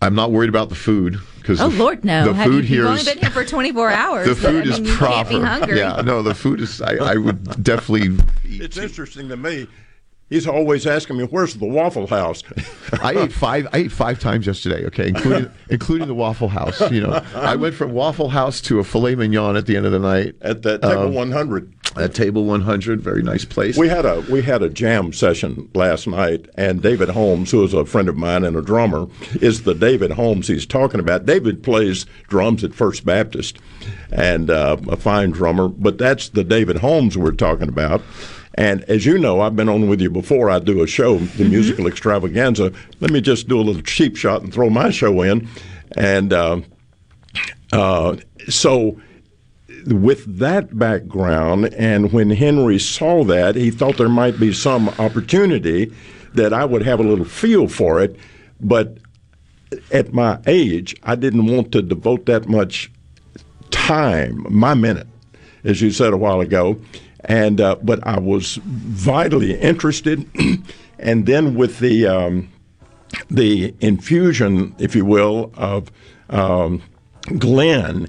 [0.02, 2.26] I'm not worried about the food because Oh Lord, no!
[2.26, 4.28] the Have food you, here you've only been here for 24 hours.
[4.28, 5.30] the but, food I is mean, you proper.
[5.30, 5.78] Can't be hungry.
[5.78, 6.82] Yeah, no, the food is.
[6.82, 8.17] I, I would definitely.
[8.43, 9.67] It's interesting to me.
[10.34, 12.41] He's always asking me, "Where's the Waffle House?"
[13.04, 13.67] I ate five.
[13.72, 14.84] I ate five times yesterday.
[14.88, 16.82] Okay, including including the Waffle House.
[16.89, 19.91] You know, I went from Waffle House to a filet mignon at the end of
[19.91, 21.72] the night at that table Um, 100.
[21.96, 23.78] At table 100, very nice place.
[23.78, 27.76] We had a we had a jam session last night, and David Holmes, who is
[27.76, 31.28] a friend of mine and a drummer, is the David Holmes he's talking about.
[31.28, 33.60] David plays drums at First Baptist,
[34.12, 35.67] and uh, a fine drummer.
[35.67, 38.02] But that's the David Holmes we're talking about.
[38.56, 40.50] And as you know, I've been on with you before.
[40.50, 42.72] I do a show, the musical extravaganza.
[43.00, 45.48] Let me just do a little cheap shot and throw my show in.
[45.98, 46.62] And uh,
[47.72, 49.00] uh, so,
[49.88, 55.92] with that background, and when Henry saw that, he thought there might be some opportunity
[56.36, 58.16] that I would have a little feel for it.
[58.62, 58.98] But
[59.92, 62.92] at my age, I didn't want to devote that much
[63.72, 65.08] time, my minute,
[65.63, 66.80] as you said a while ago.
[67.26, 70.30] And uh, but I was vitally interested,
[71.00, 72.52] and then with the um,
[73.30, 75.92] the infusion, if you will, of
[76.30, 76.82] um,
[77.38, 78.08] Glenn.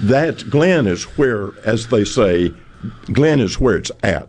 [0.00, 2.54] That Glenn is where, as they say,
[3.12, 4.28] Glenn is where it's at.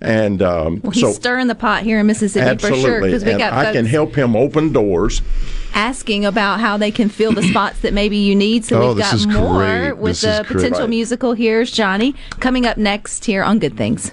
[0.00, 3.24] And um, Well, he's so stirring the pot here in Mississippi for sure absolutely, because
[3.24, 5.22] we and got I can help him open doors.
[5.74, 8.64] asking about how they can fill the spots that maybe you need.
[8.64, 9.96] So Oh, we've got more great.
[9.98, 10.90] with This the potential Right.
[10.90, 11.32] musical.
[11.32, 14.12] Here's Johnny coming up next here on Good Things.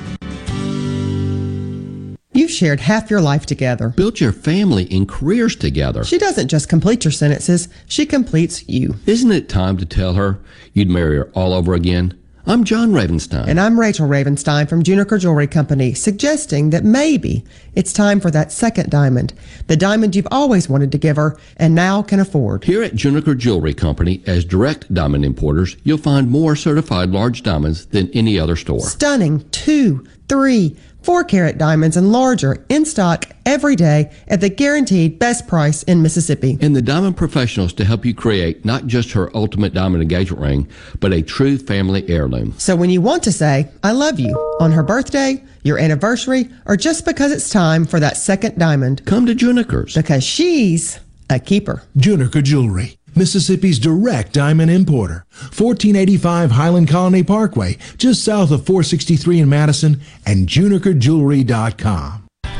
[2.51, 3.93] You've shared half your life together.
[3.95, 6.03] Built your family and careers together.
[6.03, 8.95] She doesn't just complete your sentences, she completes you.
[9.05, 10.37] Isn't it time to tell her
[10.73, 12.19] you'd marry her all over again?
[12.45, 13.47] I'm John Ravenstein.
[13.47, 18.51] And I'm Rachel Ravenstein from Juniker Jewelry Company, suggesting that maybe it's time for that
[18.51, 19.33] second diamond,
[19.67, 22.65] the diamond you've always wanted to give her and now can afford.
[22.65, 27.85] Here at Juniker Jewelry Company, as direct diamond importers, you'll find more certified large diamonds
[27.85, 28.81] than any other store.
[28.81, 35.19] Stunning two, three, four carat diamonds and larger in stock every day at the guaranteed
[35.19, 36.57] best price in Mississippi.
[36.61, 40.67] And the diamond professionals to help you create not just her ultimate diamond engagement ring,
[40.99, 42.53] but a true family heirloom.
[42.57, 46.77] So when you want to say, I love you on her birthday, your anniversary, or
[46.77, 49.95] just because it's time for that second diamond, come to Juniker's.
[49.95, 51.83] Because she's a keeper.
[51.97, 55.25] Juniker Jewelry, Mississippi's direct diamond importer.
[55.31, 62.30] 1485 Highland Colony Parkway, just south of 463 in Madison, and junikerjewelry.com.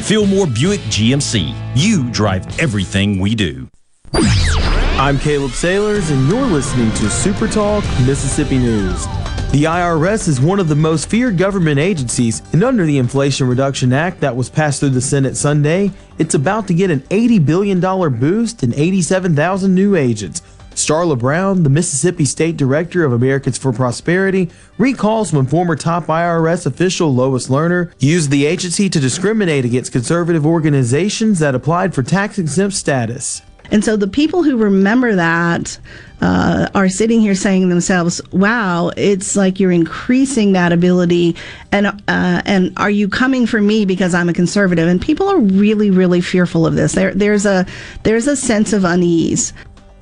[0.00, 1.54] Fillmore Buick GMC.
[1.74, 3.68] You drive everything we do.
[4.14, 9.06] I'm Caleb Sailors, and you're listening to Super Talk Mississippi News.
[9.52, 13.92] The IRS is one of the most feared government agencies, and under the Inflation Reduction
[13.92, 17.80] Act that was passed through the Senate Sunday, it's about to get an $80 billion
[18.18, 20.42] boost and 87,000 new agents.
[20.78, 26.66] Starla Brown, the Mississippi State Director of Americans for Prosperity, recalls when former top IRS
[26.66, 32.38] official Lois Lerner used the agency to discriminate against conservative organizations that applied for tax
[32.38, 33.42] exempt status.
[33.70, 35.78] And so the people who remember that
[36.20, 41.36] uh, are sitting here saying themselves, "Wow, it's like you're increasing that ability."
[41.70, 44.88] And uh, and are you coming for me because I'm a conservative?
[44.88, 46.92] And people are really, really fearful of this.
[46.92, 47.66] There, there's a
[48.04, 49.52] there's a sense of unease.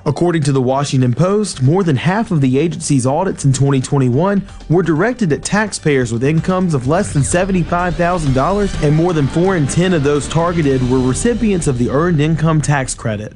[0.07, 4.81] According to the Washington Post, more than half of the agency's audits in 2021 were
[4.81, 9.93] directed at taxpayers with incomes of less than $75,000, and more than 4 in 10
[9.93, 13.35] of those targeted were recipients of the Earned Income Tax Credit.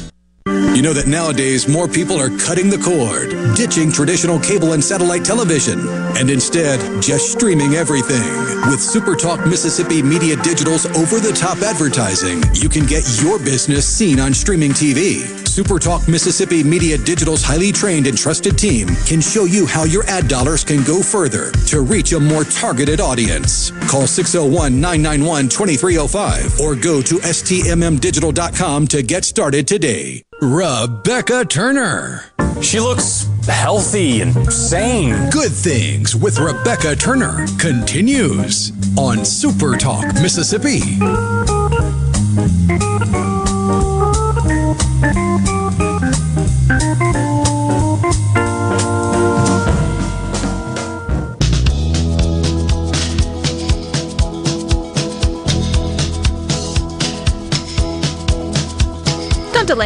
[0.47, 5.23] You know that nowadays more people are cutting the cord, ditching traditional cable and satellite
[5.23, 8.25] television, and instead just streaming everything.
[8.69, 14.19] With SuperTalk Mississippi Media Digital's over the top advertising, you can get your business seen
[14.19, 15.40] on streaming TV.
[15.51, 20.29] SuperTalk Mississippi Media Digital's highly trained and trusted team can show you how your ad
[20.29, 23.71] dollars can go further to reach a more targeted audience.
[23.89, 30.23] Call 601 991 2305 or go to stmmdigital.com to get started today.
[30.41, 32.31] Rebecca Turner.
[32.61, 35.29] She looks healthy and sane.
[35.31, 40.79] Good Things with Rebecca Turner continues on Super Talk Mississippi.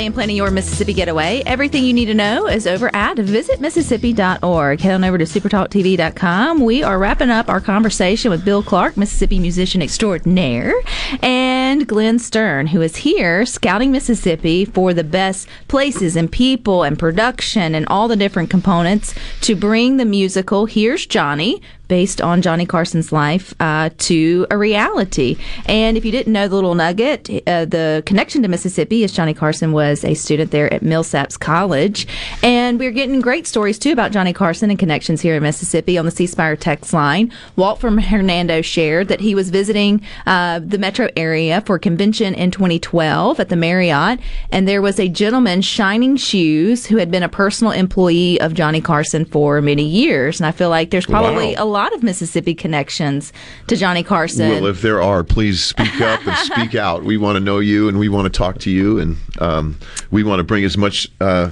[0.04, 1.42] In planning your Mississippi getaway.
[1.46, 4.82] Everything you need to know is over at visitmississippi.org.
[4.82, 6.62] Head on over to supertalktv.com.
[6.62, 10.74] We are wrapping up our conversation with Bill Clark, Mississippi musician extraordinaire,
[11.22, 17.00] and Glenn Stern, who is here scouting Mississippi for the best places and people and
[17.00, 22.66] production and all the different components to bring the musical Here's Johnny based on Johnny
[22.66, 25.38] Carson's life uh, to a reality.
[25.66, 29.34] And if you didn't know the little nugget, uh, the connection to Mississippi is Johnny
[29.34, 32.08] Carson was a student there at Millsaps College.
[32.44, 36.06] And we're getting great stories too about Johnny Carson and connections here in Mississippi on
[36.06, 37.32] the C Spire text line.
[37.56, 42.34] Walt from Hernando shared that he was visiting uh, the metro area for a convention
[42.34, 44.20] in 2012 at the Marriott,
[44.52, 48.82] and there was a gentleman shining shoes who had been a personal employee of Johnny
[48.82, 50.40] Carson for many years.
[50.40, 51.64] And I feel like there's probably Wow.
[51.64, 53.34] a lot of Mississippi connections
[53.68, 54.50] to Johnny Carson.
[54.50, 57.04] Well, if there are, please speak up and speak out.
[57.04, 59.78] We want to know you, and we want to talk to you, and um,
[60.10, 61.50] we want to bring as much uh,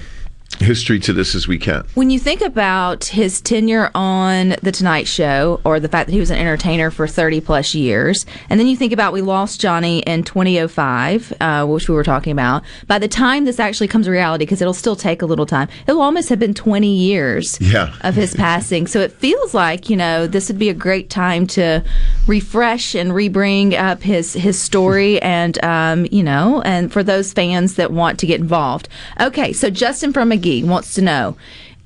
[0.60, 1.84] history to this as we can.
[1.96, 6.20] When you think about his tenure on The Tonight Show, or the fact that he
[6.20, 10.00] was an entertainer for 30 plus years, and then you think about we lost Johnny
[10.00, 14.12] in 2005, uh, which we were talking about, by the time this actually comes to
[14.12, 17.94] reality, because it'll still take a little time, it'll almost have been 20 years Yeah.
[18.02, 18.88] of his passing.
[18.88, 21.84] So it feels like, you know, this would be a great time to
[22.28, 27.76] refresh and rebring up his, his story and, um, you know, and for those fans
[27.76, 28.88] that want to get involved.
[29.20, 30.32] Okay, so Justin from
[30.64, 31.38] Wants to know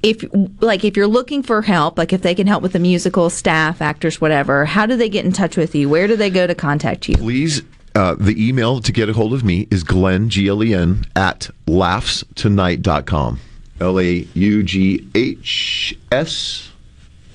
[0.04, 0.24] if
[0.62, 3.82] like if you're looking for help like if they can help with the musical staff
[3.82, 6.54] actors whatever how do they get in touch with you where do they go to
[6.54, 7.64] contact you Please,
[7.96, 11.04] uh, the email to get a hold of me is Glenn, G L E N,
[11.16, 13.40] at laughstonight.com.
[13.80, 16.72] L A U G H S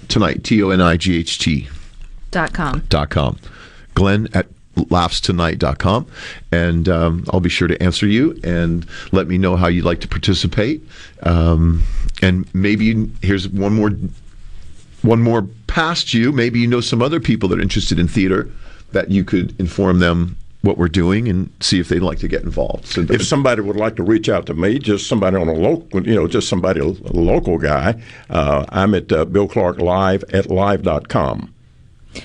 [0.06, 1.68] tonight, T O N I G H T
[2.30, 3.38] dot com dot com.
[3.94, 6.06] Glenn at laughstonight.com.
[6.50, 10.00] And um, I'll be sure to answer you and let me know how you'd like
[10.00, 10.82] to participate.
[11.22, 11.82] Um,
[12.20, 13.90] and maybe here's one more
[15.02, 16.32] one more past you.
[16.32, 18.48] Maybe you know some other people that are interested in theater
[18.92, 22.42] that you could inform them what we're doing and see if they'd like to get
[22.42, 22.86] involved.
[22.86, 26.06] So if somebody would like to reach out to me, just somebody on a local,
[26.06, 28.00] you know, just somebody, a local guy,
[28.30, 31.52] uh, I'm at uh, Bill Clark Live at live.com.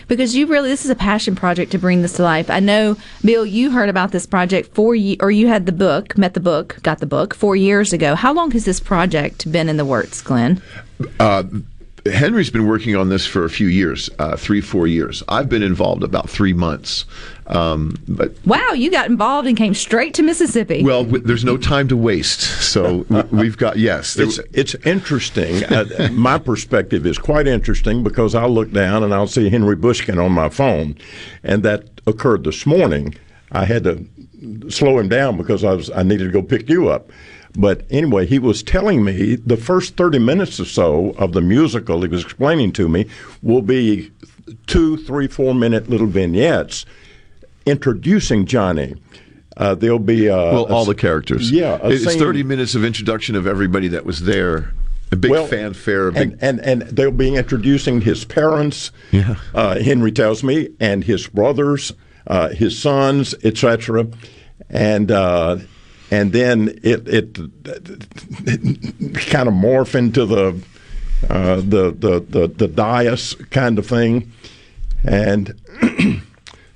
[0.07, 2.49] because you really this is a passion project to bring this to life.
[2.49, 6.17] I know, Bill, you heard about this project four ye- or you had the book,
[6.17, 8.15] met the book, got the book four years ago.
[8.15, 10.61] How long has this project been in the works, Glenn?
[11.19, 11.43] Uh,
[12.11, 15.23] Henry's been working on this for a few years, uh, three, four years.
[15.27, 17.05] I've been involved about three months.
[17.47, 20.83] Um, but Wow, you got involved and came straight to Mississippi.
[20.83, 22.41] well, w- there's no time to waste.
[22.41, 24.13] So w- we've got yes.
[24.15, 25.63] there- It's it's interesting.
[25.63, 30.19] uh, my perspective is quite interesting because I'll look down and I'll see Henry Bushkin
[30.19, 30.97] on my phone,
[31.43, 33.15] and that occurred this morning.
[33.51, 34.05] I had to
[34.69, 37.09] slow him down because I was I needed to go pick you up.
[37.55, 42.01] But anyway, he was telling me the first thirty minutes or so of the musical.
[42.01, 43.05] He was explaining to me
[43.41, 44.11] will be
[44.67, 46.85] two, three, four minute little vignettes
[47.65, 48.95] introducing Johnny.
[49.55, 51.51] Uh, there'll be uh, well, all s- the characters.
[51.51, 54.73] Yeah, it's scene- 30 minutes of introduction of everybody that was there.
[55.11, 56.09] A big Well, fanfare.
[56.09, 58.91] A big, and, and and they'll be introducing his parents.
[59.11, 59.37] Yeah.
[59.55, 61.93] Uh, Henry tells me, and his brothers,
[62.27, 64.07] uh, his sons, etc.
[64.69, 65.57] And uh,
[66.11, 67.35] and then it it,
[69.29, 70.61] kind of morph into the,
[71.29, 74.31] uh, the the the the dais kind of thing,
[75.03, 75.53] and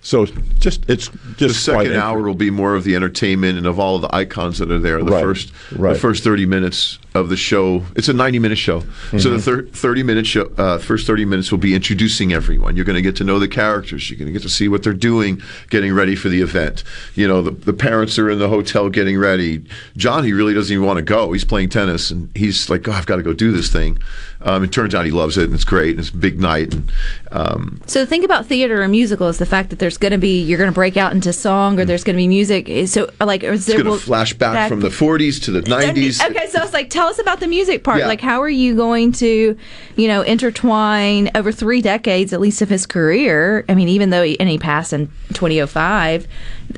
[0.03, 0.25] so
[0.59, 3.79] just it's the just quite second hour will be more of the entertainment and of
[3.79, 5.03] all of the icons that are there.
[5.03, 5.93] The Right, first, right.
[5.93, 7.85] the first thirty minutes of the show.
[7.95, 8.83] It's a ninety-minute show,
[9.17, 9.41] so the Mhm.
[9.41, 12.75] thir- thirty minute show, uh, first thirty minutes will be introducing everyone.
[12.75, 14.09] You're going to get to know the characters.
[14.09, 16.83] You're going to get to see what they're doing, getting ready for the event.
[17.15, 19.61] You know, the, the parents are in the hotel getting ready.
[19.97, 21.31] John, he really doesn't even want to go.
[21.33, 23.99] He's playing tennis, and he's like, "Oh, I've got to go do this thing."
[24.43, 26.73] Um, it turns out he loves it, and it's great, and it's a big night.
[26.73, 26.91] And
[27.31, 30.17] um, So the thing about theater or musical is the fact that there's going to
[30.17, 32.67] be you're going to break out into song or there's going to be music.
[32.87, 35.61] So like, is it's there going to will- flash back from the 40s to the
[35.61, 36.23] 90s.
[36.29, 37.99] Okay, so it's like, tell us about the music part.
[37.99, 38.07] Yeah.
[38.07, 39.57] Like, how are you going to,
[39.95, 43.63] you know, intertwine over three decades, at least of his career?
[43.69, 46.27] I mean, even though he, and he passed in 2005,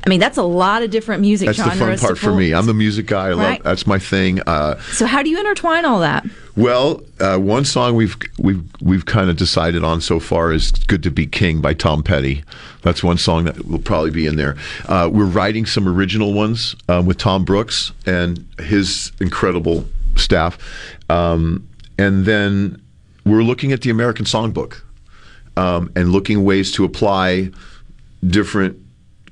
[0.04, 2.52] I mean, that's a lot of different music That's the fun part for me.
[2.54, 3.28] I'm the music guy.
[3.28, 3.62] I love Right.
[3.62, 4.40] that's my thing.
[4.46, 6.24] Uh, So how do you intertwine all that?
[6.56, 11.02] well, uh, one song we've we've we've kind of decided on so far is "Good
[11.02, 12.44] to Be King" by Tom Petty.
[12.82, 14.56] That's one song that will probably be in there.
[14.86, 19.84] Uh, we're writing some original ones um, with Tom Brooks and his incredible
[20.16, 20.58] staff,
[21.10, 21.66] um,
[21.98, 22.80] and then
[23.24, 24.82] we're looking at the American Songbook
[25.56, 27.50] um, and looking ways to apply
[28.26, 28.78] different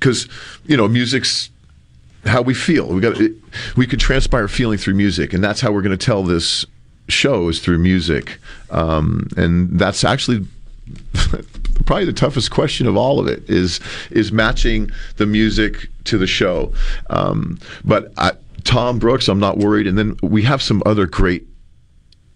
[0.02, 0.28] because
[0.66, 1.50] you know music's
[2.24, 2.88] how we feel.
[2.88, 3.18] We got
[3.76, 6.66] we could transpire feeling through music, and that's how we're going to tell this
[7.08, 8.38] show is through music.
[8.70, 10.46] Um, and that's actually
[11.86, 13.80] probably the toughest question of all of it is
[14.10, 16.72] is matching the music to the show.
[17.10, 18.32] Um, but I,
[18.64, 19.86] Tom Brooks, I'm not worried.
[19.86, 21.46] And then we have some other great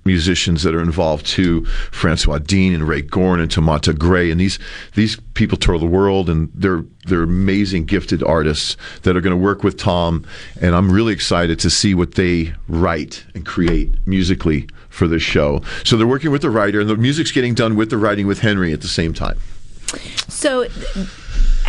[0.06, 4.58] musicians that are involved too, Francois Dean and Ray Gorn and Tamata Gray, and these
[4.94, 9.42] these people tour the world, and they're they're amazing, gifted artists that are going to
[9.42, 10.24] work with Tom,
[10.60, 15.62] and I'm really excited to see what they write and create musically for this show.
[15.84, 18.40] So they're working with the writer, and the music's getting done with the writing with
[18.40, 19.38] Henry at the same time.
[20.28, 20.66] So,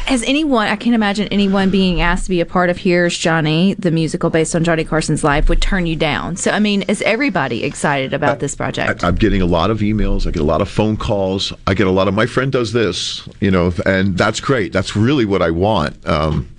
[0.07, 3.73] has anyone, I can't imagine anyone being asked to be a part of Here's Johnny,
[3.73, 6.37] the musical based on Johnny Carson's life, would turn you down.
[6.37, 9.03] So, I mean, is everybody excited about this project?
[9.03, 10.25] I'm getting a lot of emails.
[10.25, 11.51] I get a lot of phone calls.
[11.67, 14.71] I get a lot of my friend does this, you know, and that's great.
[14.71, 16.07] That's really what I want.
[16.07, 16.49] Um,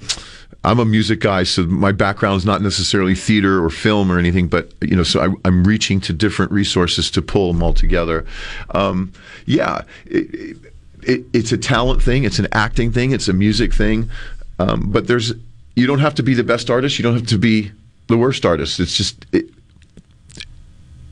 [0.64, 4.49] I'm a music guy, so my background is not necessarily theater or film or anything,
[4.49, 8.26] but you know, so I, I'm reaching to different resources to pull them all together.
[8.70, 9.12] Um,
[9.46, 10.57] yeah, it, it,
[11.09, 14.11] it's a talent thing, it's an acting thing, it's a music thing,
[14.59, 15.32] um, but there's
[15.74, 17.72] you don't have to be the best artist, you don't have to be
[18.09, 18.78] the worst artist.
[18.78, 19.46] It's just it,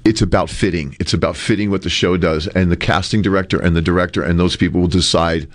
[0.04, 0.96] it's about fitting.
[1.00, 4.38] It's about fitting what the show does, and the casting director and the director and
[4.38, 5.48] those people will decide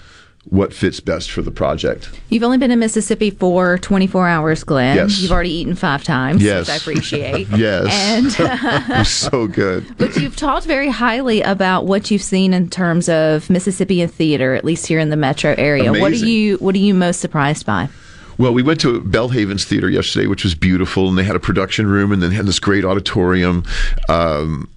[0.45, 2.09] what fits best for the project.
[2.29, 4.95] You've only been in Mississippi for 24 hours, Glenn.
[4.95, 5.21] Yes.
[5.21, 6.61] You've already eaten five times, Yes.
[6.61, 7.47] which I appreciate.
[7.55, 9.95] yes, And so good.
[9.97, 14.65] But you've talked very highly about what you've seen in terms of Mississippian theater, at
[14.65, 15.91] least here in the metro area.
[15.91, 17.89] What are you What are you most surprised by?
[18.37, 21.85] Well, we went to Belhaven's Theater yesterday, which was beautiful, and they had a production
[21.85, 23.63] room, and then had this great auditorium.
[24.09, 24.67] Um,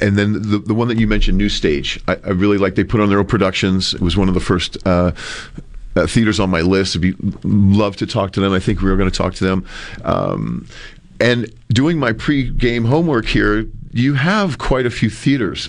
[0.00, 2.74] and then the, the one that you mentioned, New Stage, I, I really like.
[2.74, 3.94] They put on their own productions.
[3.94, 5.12] It was one of the first uh,
[5.96, 6.96] uh, theaters on my list.
[6.96, 8.52] I'd be love to talk to them.
[8.52, 9.66] I think we were going to talk to them.
[10.04, 10.66] Um,
[11.20, 15.68] and doing my pre-game homework here, you have quite a few theaters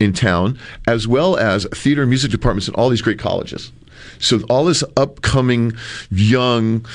[0.00, 3.70] in town, as well as theater and music departments in all these great colleges.
[4.18, 5.72] So all this upcoming
[6.10, 6.86] young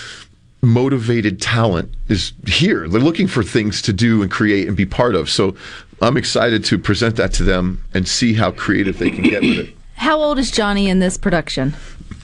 [0.61, 2.87] motivated talent is here.
[2.87, 5.29] They're looking for things to do and create and be part of.
[5.29, 5.55] So
[6.01, 9.57] I'm excited to present that to them and see how creative they can get with
[9.59, 9.69] it.
[9.97, 11.73] How old is Johnny in this production?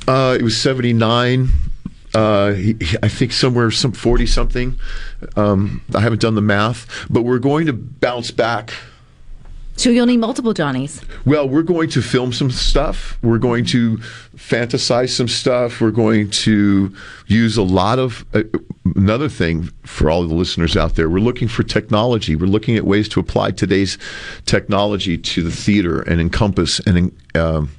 [0.08, 1.50] Uh, it was 79.
[2.14, 4.80] Uh, he, he- I think somewhere some 40 something.
[5.36, 8.74] Um, I haven't done the math, but we're going to bounce back.
[9.76, 11.02] So you'll need multiple Johnnies.
[11.26, 13.18] Well, we're going to film some stuff.
[13.24, 13.98] We're going to
[14.36, 15.82] fantasize some stuff.
[15.82, 16.96] We're going to
[17.28, 18.44] use a lot of uh,
[18.96, 21.10] another thing for all the listeners out there.
[21.10, 22.36] We're looking for technology.
[22.36, 23.98] We're looking at ways to apply today's
[24.46, 27.70] technology to the theater and encompass and um,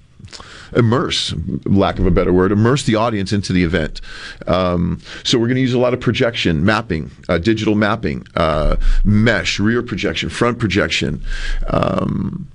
[0.77, 4.01] immerse, lack of a better word, immerse the audience into the event.
[4.47, 8.77] Um, so we're going to use a lot of projection, mapping, uh, digital mapping, uh,
[9.05, 11.23] mesh, rear projection, front projection.
[11.69, 12.49] Um,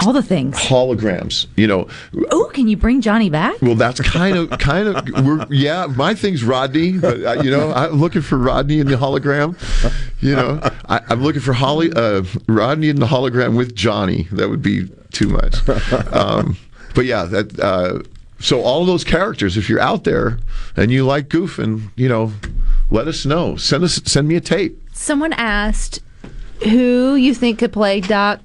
[0.00, 0.56] All the things.
[0.56, 1.46] holograms.
[1.56, 1.88] You know,
[2.30, 3.60] Oh, can you bring Johnny back?
[3.60, 5.86] well, that's kind of kind of we're yeah.
[5.86, 9.56] My thing's Rodney, but uh, you know, I'm looking for Rodney in the hologram.
[10.20, 14.28] You know, I, I'm looking for Holly uh, Rodney in the hologram with Johnny.
[14.32, 15.56] That would be too much.
[16.12, 16.56] Um,
[16.94, 17.58] but yeah, that.
[17.58, 18.02] Uh,
[18.40, 20.38] so all those characters, if you're out there
[20.76, 22.32] and you like goofing, you know,
[22.90, 23.56] let us know.
[23.56, 24.80] Send us send me a tape.
[24.92, 26.00] Someone asked
[26.62, 28.40] who you think could play Doc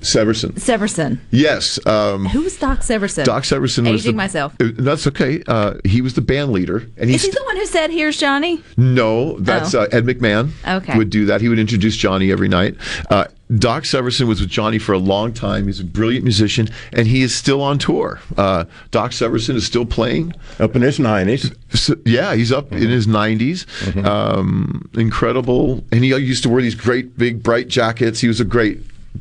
[0.00, 0.52] Severinsen.
[0.54, 1.18] Severinsen.
[1.30, 1.78] Yes.
[1.86, 3.24] Um, was Doc Severinsen?
[3.24, 4.54] Doc Severinsen was Aging the, myself.
[4.60, 5.42] Uh, That's okay.
[5.46, 8.16] Uh, he was the band leader, and Is he's he the one who said, "Here's
[8.18, 8.62] Johnny"?
[8.76, 9.38] no.
[9.38, 9.82] That's Oh.
[9.82, 10.50] uh, Ed McMahon.
[10.66, 10.96] Okay.
[10.96, 11.40] would do that.
[11.40, 12.76] He would introduce Johnny every night.
[13.10, 13.24] Uh,
[13.56, 15.66] Doc Severinsen was with Johnny for a long time.
[15.66, 18.20] He's a brilliant musician, and he is still on tour.
[18.36, 21.50] Uh, Doc Severinsen is still playing up in his nineties.
[21.72, 23.64] So, yeah, he's up in his 90s.
[24.04, 28.20] Um, incredible, and he used to wear these great big bright jackets.
[28.20, 28.78] He was a great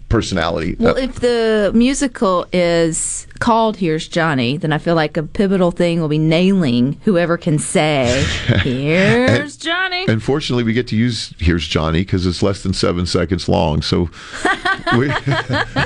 [0.09, 0.75] personality.
[0.79, 5.71] Well, Uh, if the musical is called "Here's Johnny," then I feel like a pivotal
[5.71, 8.23] thing will be nailing whoever can say,
[8.63, 13.47] "Here's Johnny." Unfortunately, we get to use "Here's Johnny" because it's less than seven seconds
[13.47, 13.81] long.
[13.81, 14.09] So
[14.97, 15.07] we,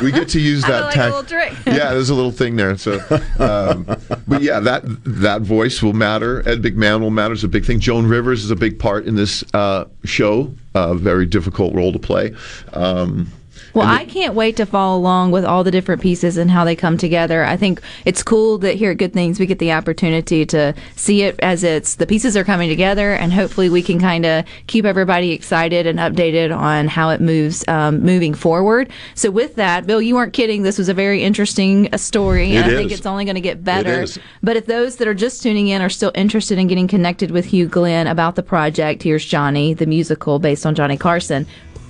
[0.01, 0.85] we get to use that.
[0.85, 1.53] like little trick.
[1.65, 2.77] yeah, there's a little thing there.
[2.77, 2.99] So,
[3.39, 3.83] um,
[4.27, 6.47] but yeah, that that voice will matter.
[6.47, 7.33] Ed McMahon will matter.
[7.33, 7.79] Is a big thing.
[7.79, 10.53] Joan Rivers is a big part in this uh, show.
[10.75, 12.33] A very difficult role to play.
[12.73, 13.31] Um,
[13.73, 16.75] Well, I can't wait to follow along with all the different pieces and how they
[16.75, 17.43] come together.
[17.43, 21.23] I think it's cool that here at Good Things we get the opportunity to see
[21.23, 24.85] it as it's the pieces are coming together, and hopefully we can kind of keep
[24.85, 28.91] everybody excited and updated on how it moves um, moving forward.
[29.15, 30.61] So, with that, Bill, you weren't kidding.
[30.61, 33.41] This was a very interesting uh, story, and It I think it's only going to
[33.41, 34.03] get better.
[34.03, 34.19] is.
[34.43, 37.45] But if those that are just tuning in are still interested in getting connected with
[37.45, 41.47] Hugh Glenn about the project, here's Johnny, the musical based on Johnny Carson.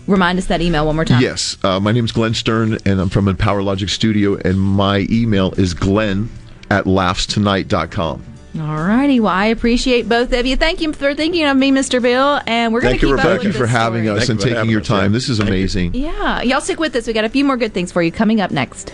[0.08, 1.22] Remind us that email one more time.
[1.22, 5.08] Yes, uh, my name is Glenn Stern, and I'm from Empower Logic Studio, and my
[5.10, 6.30] email is glenn
[6.70, 8.24] at laughstonight.com.
[8.60, 9.20] All righty.
[9.20, 10.56] Well, I appreciate both of you.
[10.56, 12.00] Thank you for thinking of me, Mr.
[12.00, 12.40] Bill.
[12.46, 14.20] And we're going Thank to you, keep up Rebecca, with for this having story.
[14.20, 15.12] us and taking your time.
[15.12, 15.96] This is amazing.
[15.96, 16.44] Yeah.
[16.44, 17.08] Y'all stick with us.
[17.08, 18.94] We got a few more good things for you coming up next.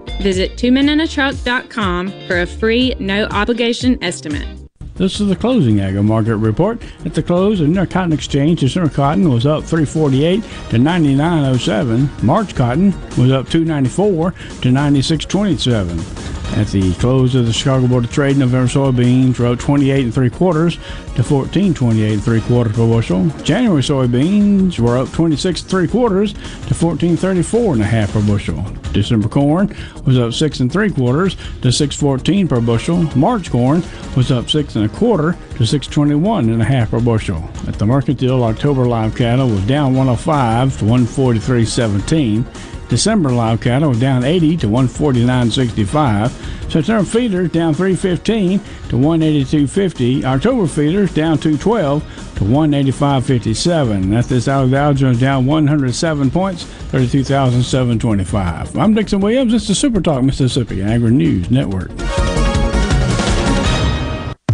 [0.19, 4.47] Visit twomeninatruck.com for a free, no obligation estimate.
[4.95, 6.79] This is the closing agri market report.
[7.05, 12.21] At the close, of the Inter Cotton Exchange, December cotton was up 348 to 99.07.
[12.23, 16.40] March cotton was up 294 to 96.27.
[16.53, 20.29] At the close of the Chicago Board of Trade, November soybeans up 28 and three
[20.29, 20.75] quarters
[21.15, 23.29] to 14.28 and three quarters per bushel.
[23.43, 28.63] January soybeans were up 26 and three quarters to 14.34 and a half per bushel.
[28.91, 29.73] December corn
[30.05, 33.03] was up six and three quarters to 6.14 per bushel.
[33.17, 33.81] March corn
[34.17, 37.41] was up six and a quarter to 6.21 and a half per bushel.
[37.67, 42.45] At the mercantile, October live cattle was down 105 to 143.17.
[42.91, 46.69] December live cattle down 80 to 149.65.
[46.69, 50.25] September feeders down 315 to 182.50.
[50.25, 52.03] October feeders down 212
[52.35, 54.13] to 185.57.
[54.13, 58.77] At this hour, Dow Jones down 107 points, 32,725.
[58.77, 59.53] I'm Dixon Williams.
[59.53, 61.91] This is Super Talk Mississippi Agri News Network.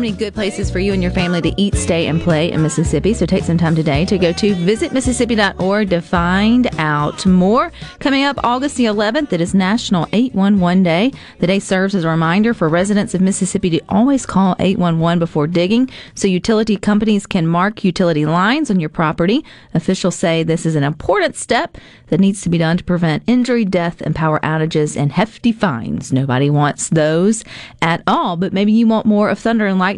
[0.00, 3.12] Many good places for you and your family to eat, stay, and play in Mississippi.
[3.12, 7.70] So take some time today to go to visitmississippi.org to find out more.
[7.98, 11.12] Coming up August the 11th, it is National 811 Day.
[11.40, 15.46] The day serves as a reminder for residents of Mississippi to always call 811 before
[15.46, 19.44] digging so utility companies can mark utility lines on your property.
[19.74, 21.76] Officials say this is an important step
[22.06, 26.10] that needs to be done to prevent injury, death, and power outages and hefty fines.
[26.10, 27.44] Nobody wants those
[27.82, 29.89] at all, but maybe you want more of Thunder and Lightning.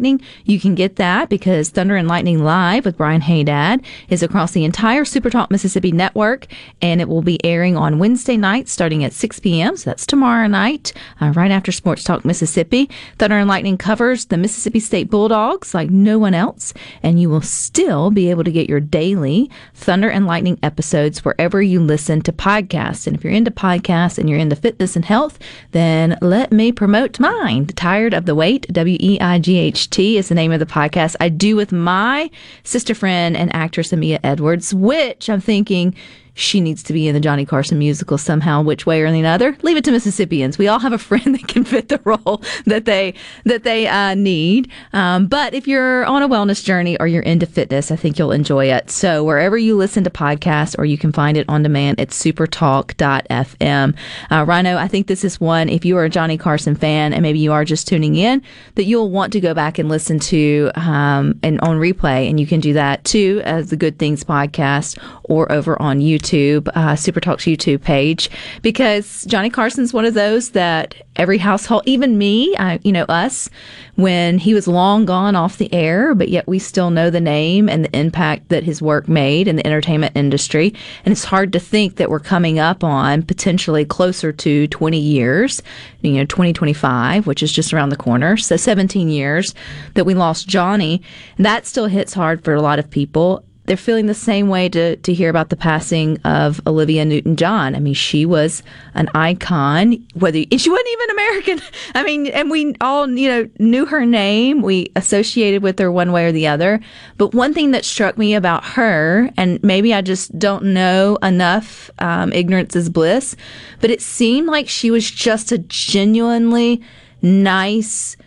[0.45, 4.65] You can get that because Thunder and Lightning Live with Brian Haydad is across the
[4.65, 6.47] entire Super Talk Mississippi network,
[6.81, 9.77] and it will be airing on Wednesday night starting at 6 p.m.
[9.77, 12.89] So that's tomorrow night, uh, right after Sports Talk Mississippi.
[13.19, 17.41] Thunder and Lightning covers the Mississippi State Bulldogs like no one else, and you will
[17.41, 22.31] still be able to get your daily Thunder and Lightning episodes wherever you listen to
[22.31, 23.07] podcasts.
[23.07, 25.39] And if you're into podcasts and you're into fitness and health,
[25.71, 27.67] then let me promote mine.
[27.67, 30.65] Tired of the Wait, W E I G H T is the name of the
[30.65, 32.29] podcast I do with my
[32.63, 35.95] sister friend and actress Amia Edwards, which I'm thinking
[36.33, 39.55] she needs to be in the Johnny Carson musical somehow, which way or the other.
[39.61, 40.57] Leave it to Mississippians.
[40.57, 43.13] We all have a friend that can fit the role that they
[43.45, 44.69] that they uh, need.
[44.93, 48.31] Um, but if you're on a wellness journey or you're into fitness, I think you'll
[48.31, 48.89] enjoy it.
[48.89, 53.95] So wherever you listen to podcasts or you can find it on demand, it's supertalk.fm.
[54.31, 55.69] Uh, Rhino, I think this is one.
[55.69, 58.41] If you are a Johnny Carson fan and maybe you are just tuning in,
[58.75, 62.47] that you'll want to go back and listen to um, and on replay, and you
[62.47, 67.19] can do that too as the Good Things podcast or over on YouTube, uh, Super
[67.19, 68.29] Talk's YouTube page,
[68.61, 73.49] because Johnny Carson's one of those that every household, even me, I, you know, us,
[73.95, 77.69] when he was long gone off the air, but yet we still know the name
[77.69, 80.73] and the impact that his work made in the entertainment industry.
[81.05, 85.61] And it's hard to think that we're coming up on potentially closer to 20 years,
[86.01, 88.37] you know, 2025, which is just around the corner.
[88.37, 89.53] So 17 years
[89.93, 91.01] that we lost Johnny.
[91.37, 94.67] And that still hits hard for a lot of people they're feeling the same way
[94.69, 97.75] to, to hear about the passing of Olivia Newton John.
[97.75, 98.61] I mean, she was
[98.93, 101.61] an icon, whether she wasn't even American.
[101.95, 104.61] I mean, and we all, you know, knew her name.
[104.61, 106.79] We associated with her one way or the other.
[107.17, 111.89] But one thing that struck me about her, and maybe I just don't know enough,
[111.99, 113.35] um, ignorance is bliss,
[113.79, 116.81] but it seemed like she was just a genuinely
[117.21, 118.17] nice,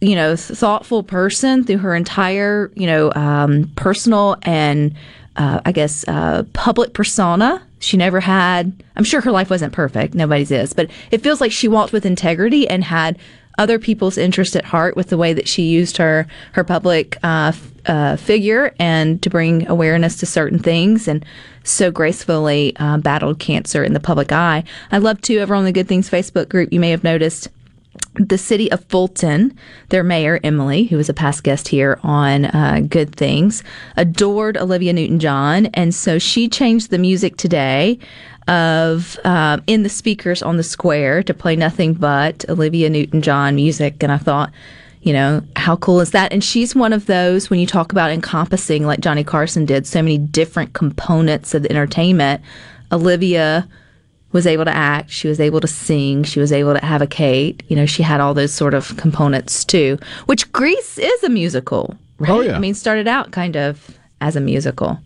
[0.00, 4.94] you know, thoughtful person through her entire, you know, um, personal and
[5.36, 7.62] uh, I guess uh, public persona.
[7.78, 8.82] She never had.
[8.96, 10.14] I'm sure her life wasn't perfect.
[10.14, 13.18] Nobody's is, but it feels like she walked with integrity and had
[13.58, 17.52] other people's interest at heart with the way that she used her her public uh,
[17.54, 21.24] f- uh, figure and to bring awareness to certain things and
[21.62, 24.62] so gracefully uh, battled cancer in the public eye.
[24.92, 26.72] I love too over on the Good Things Facebook group.
[26.72, 27.48] You may have noticed
[28.14, 29.56] the city of Fulton,
[29.88, 33.62] their mayor, Emily, who was a past guest here on uh, Good Things,
[33.96, 35.66] adored Olivia Newton John.
[35.66, 37.98] And so she changed the music today
[38.48, 43.54] of um, in the speakers on the square to play nothing but Olivia Newton John
[43.54, 44.02] music.
[44.02, 44.52] And I thought,
[45.02, 46.32] you know, how cool is that?
[46.32, 50.02] And she's one of those when you talk about encompassing, like Johnny Carson did, so
[50.02, 52.42] many different components of the entertainment.
[52.92, 53.68] Olivia
[54.36, 57.06] was able to act, she was able to sing, she was able to have a
[57.06, 57.62] Kate.
[57.68, 61.94] You know, she had all those sort of components too, which Grease is a musical,
[61.94, 62.30] oh, right?
[62.30, 62.54] Oh, yeah.
[62.54, 65.00] I mean, started out kind of as a musical.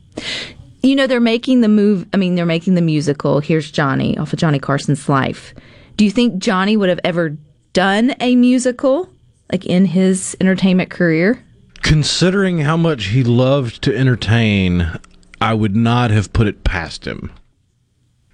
[0.83, 4.33] You know, they're making the move, I mean, they're making the musical, Here's Johnny, off
[4.33, 5.55] of Johnny Carson's life.
[5.97, 7.37] Do you think Johnny would have ever
[7.73, 9.09] done a musical,
[9.53, 11.45] like in his entertainment career?
[11.83, 14.99] Considering how much he loved to entertain,
[15.41, 17.31] I would not have put it past him.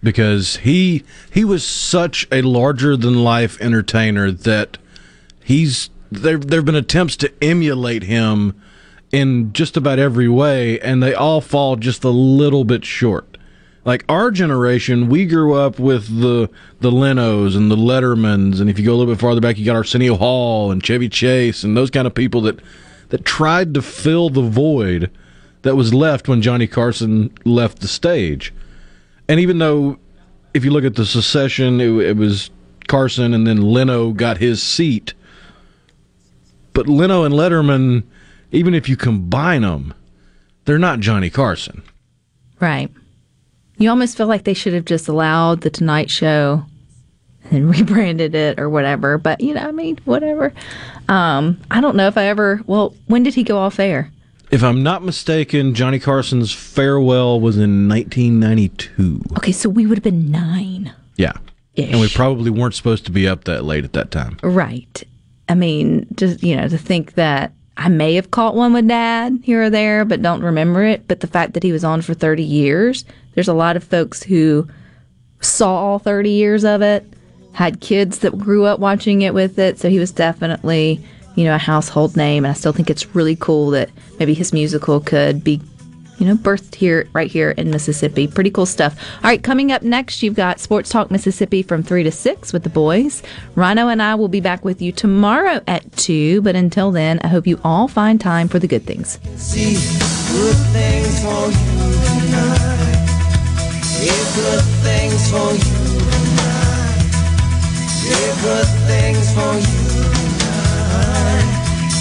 [0.02, 4.78] Because he he was such a larger than life entertainer that
[5.42, 8.54] he's there there've been attempts to emulate him
[9.10, 13.36] in just about every way and they all fall just a little bit short.
[13.84, 18.80] Like our generation, we grew up with the the Lenos and the Lettermans, and if
[18.80, 21.76] you go a little bit farther back, you got Arsenio Hall and Chevy Chase and
[21.76, 22.58] those kind of people that
[23.10, 25.10] that tried to fill the void
[25.62, 28.52] that was left when Johnny Carson left the stage.
[29.28, 29.98] And even though,
[30.54, 32.50] if you look at the secession, it, it was
[32.86, 35.14] Carson and then Leno got his seat.
[36.72, 38.04] But Leno and Letterman,
[38.52, 39.94] even if you combine them,
[40.64, 41.82] they're not Johnny Carson.
[42.60, 42.90] Right.
[43.78, 46.64] You almost feel like they should have just allowed the Tonight Show
[47.50, 49.18] and rebranded it or whatever.
[49.18, 50.52] But you know, I mean, whatever.
[51.08, 52.60] Um, I don't know if I ever.
[52.66, 54.10] Well, when did he go off air?
[54.50, 59.22] If I'm not mistaken, Johnny Carson's farewell was in 1992.
[59.38, 60.94] Okay, so we would have been nine.
[61.16, 61.32] Yeah.
[61.74, 61.92] Ish.
[61.92, 64.38] And we probably weren't supposed to be up that late at that time.
[64.42, 65.02] Right.
[65.48, 69.40] I mean, just you know, to think that I may have caught one with Dad
[69.42, 71.06] here or there, but don't remember it.
[71.06, 74.22] But the fact that he was on for 30 years, there's a lot of folks
[74.22, 74.66] who
[75.40, 77.04] saw all 30 years of it,
[77.52, 79.78] had kids that grew up watching it with it.
[79.78, 81.04] So he was definitely,
[81.36, 82.44] you know, a household name.
[82.44, 85.60] And I still think it's really cool that maybe his musical could be,
[86.18, 88.26] you know, birthed here, right here in Mississippi.
[88.26, 88.98] Pretty cool stuff.
[89.16, 92.64] All right, coming up next, you've got Sports Talk Mississippi from 3 to 6 with
[92.64, 93.22] the boys.
[93.54, 96.40] Rhino and I will be back with you tomorrow at 2.
[96.42, 99.18] But until then, I hope you all find time for the good things.
[108.42, 109.54] Good things for
[110.12, 110.15] you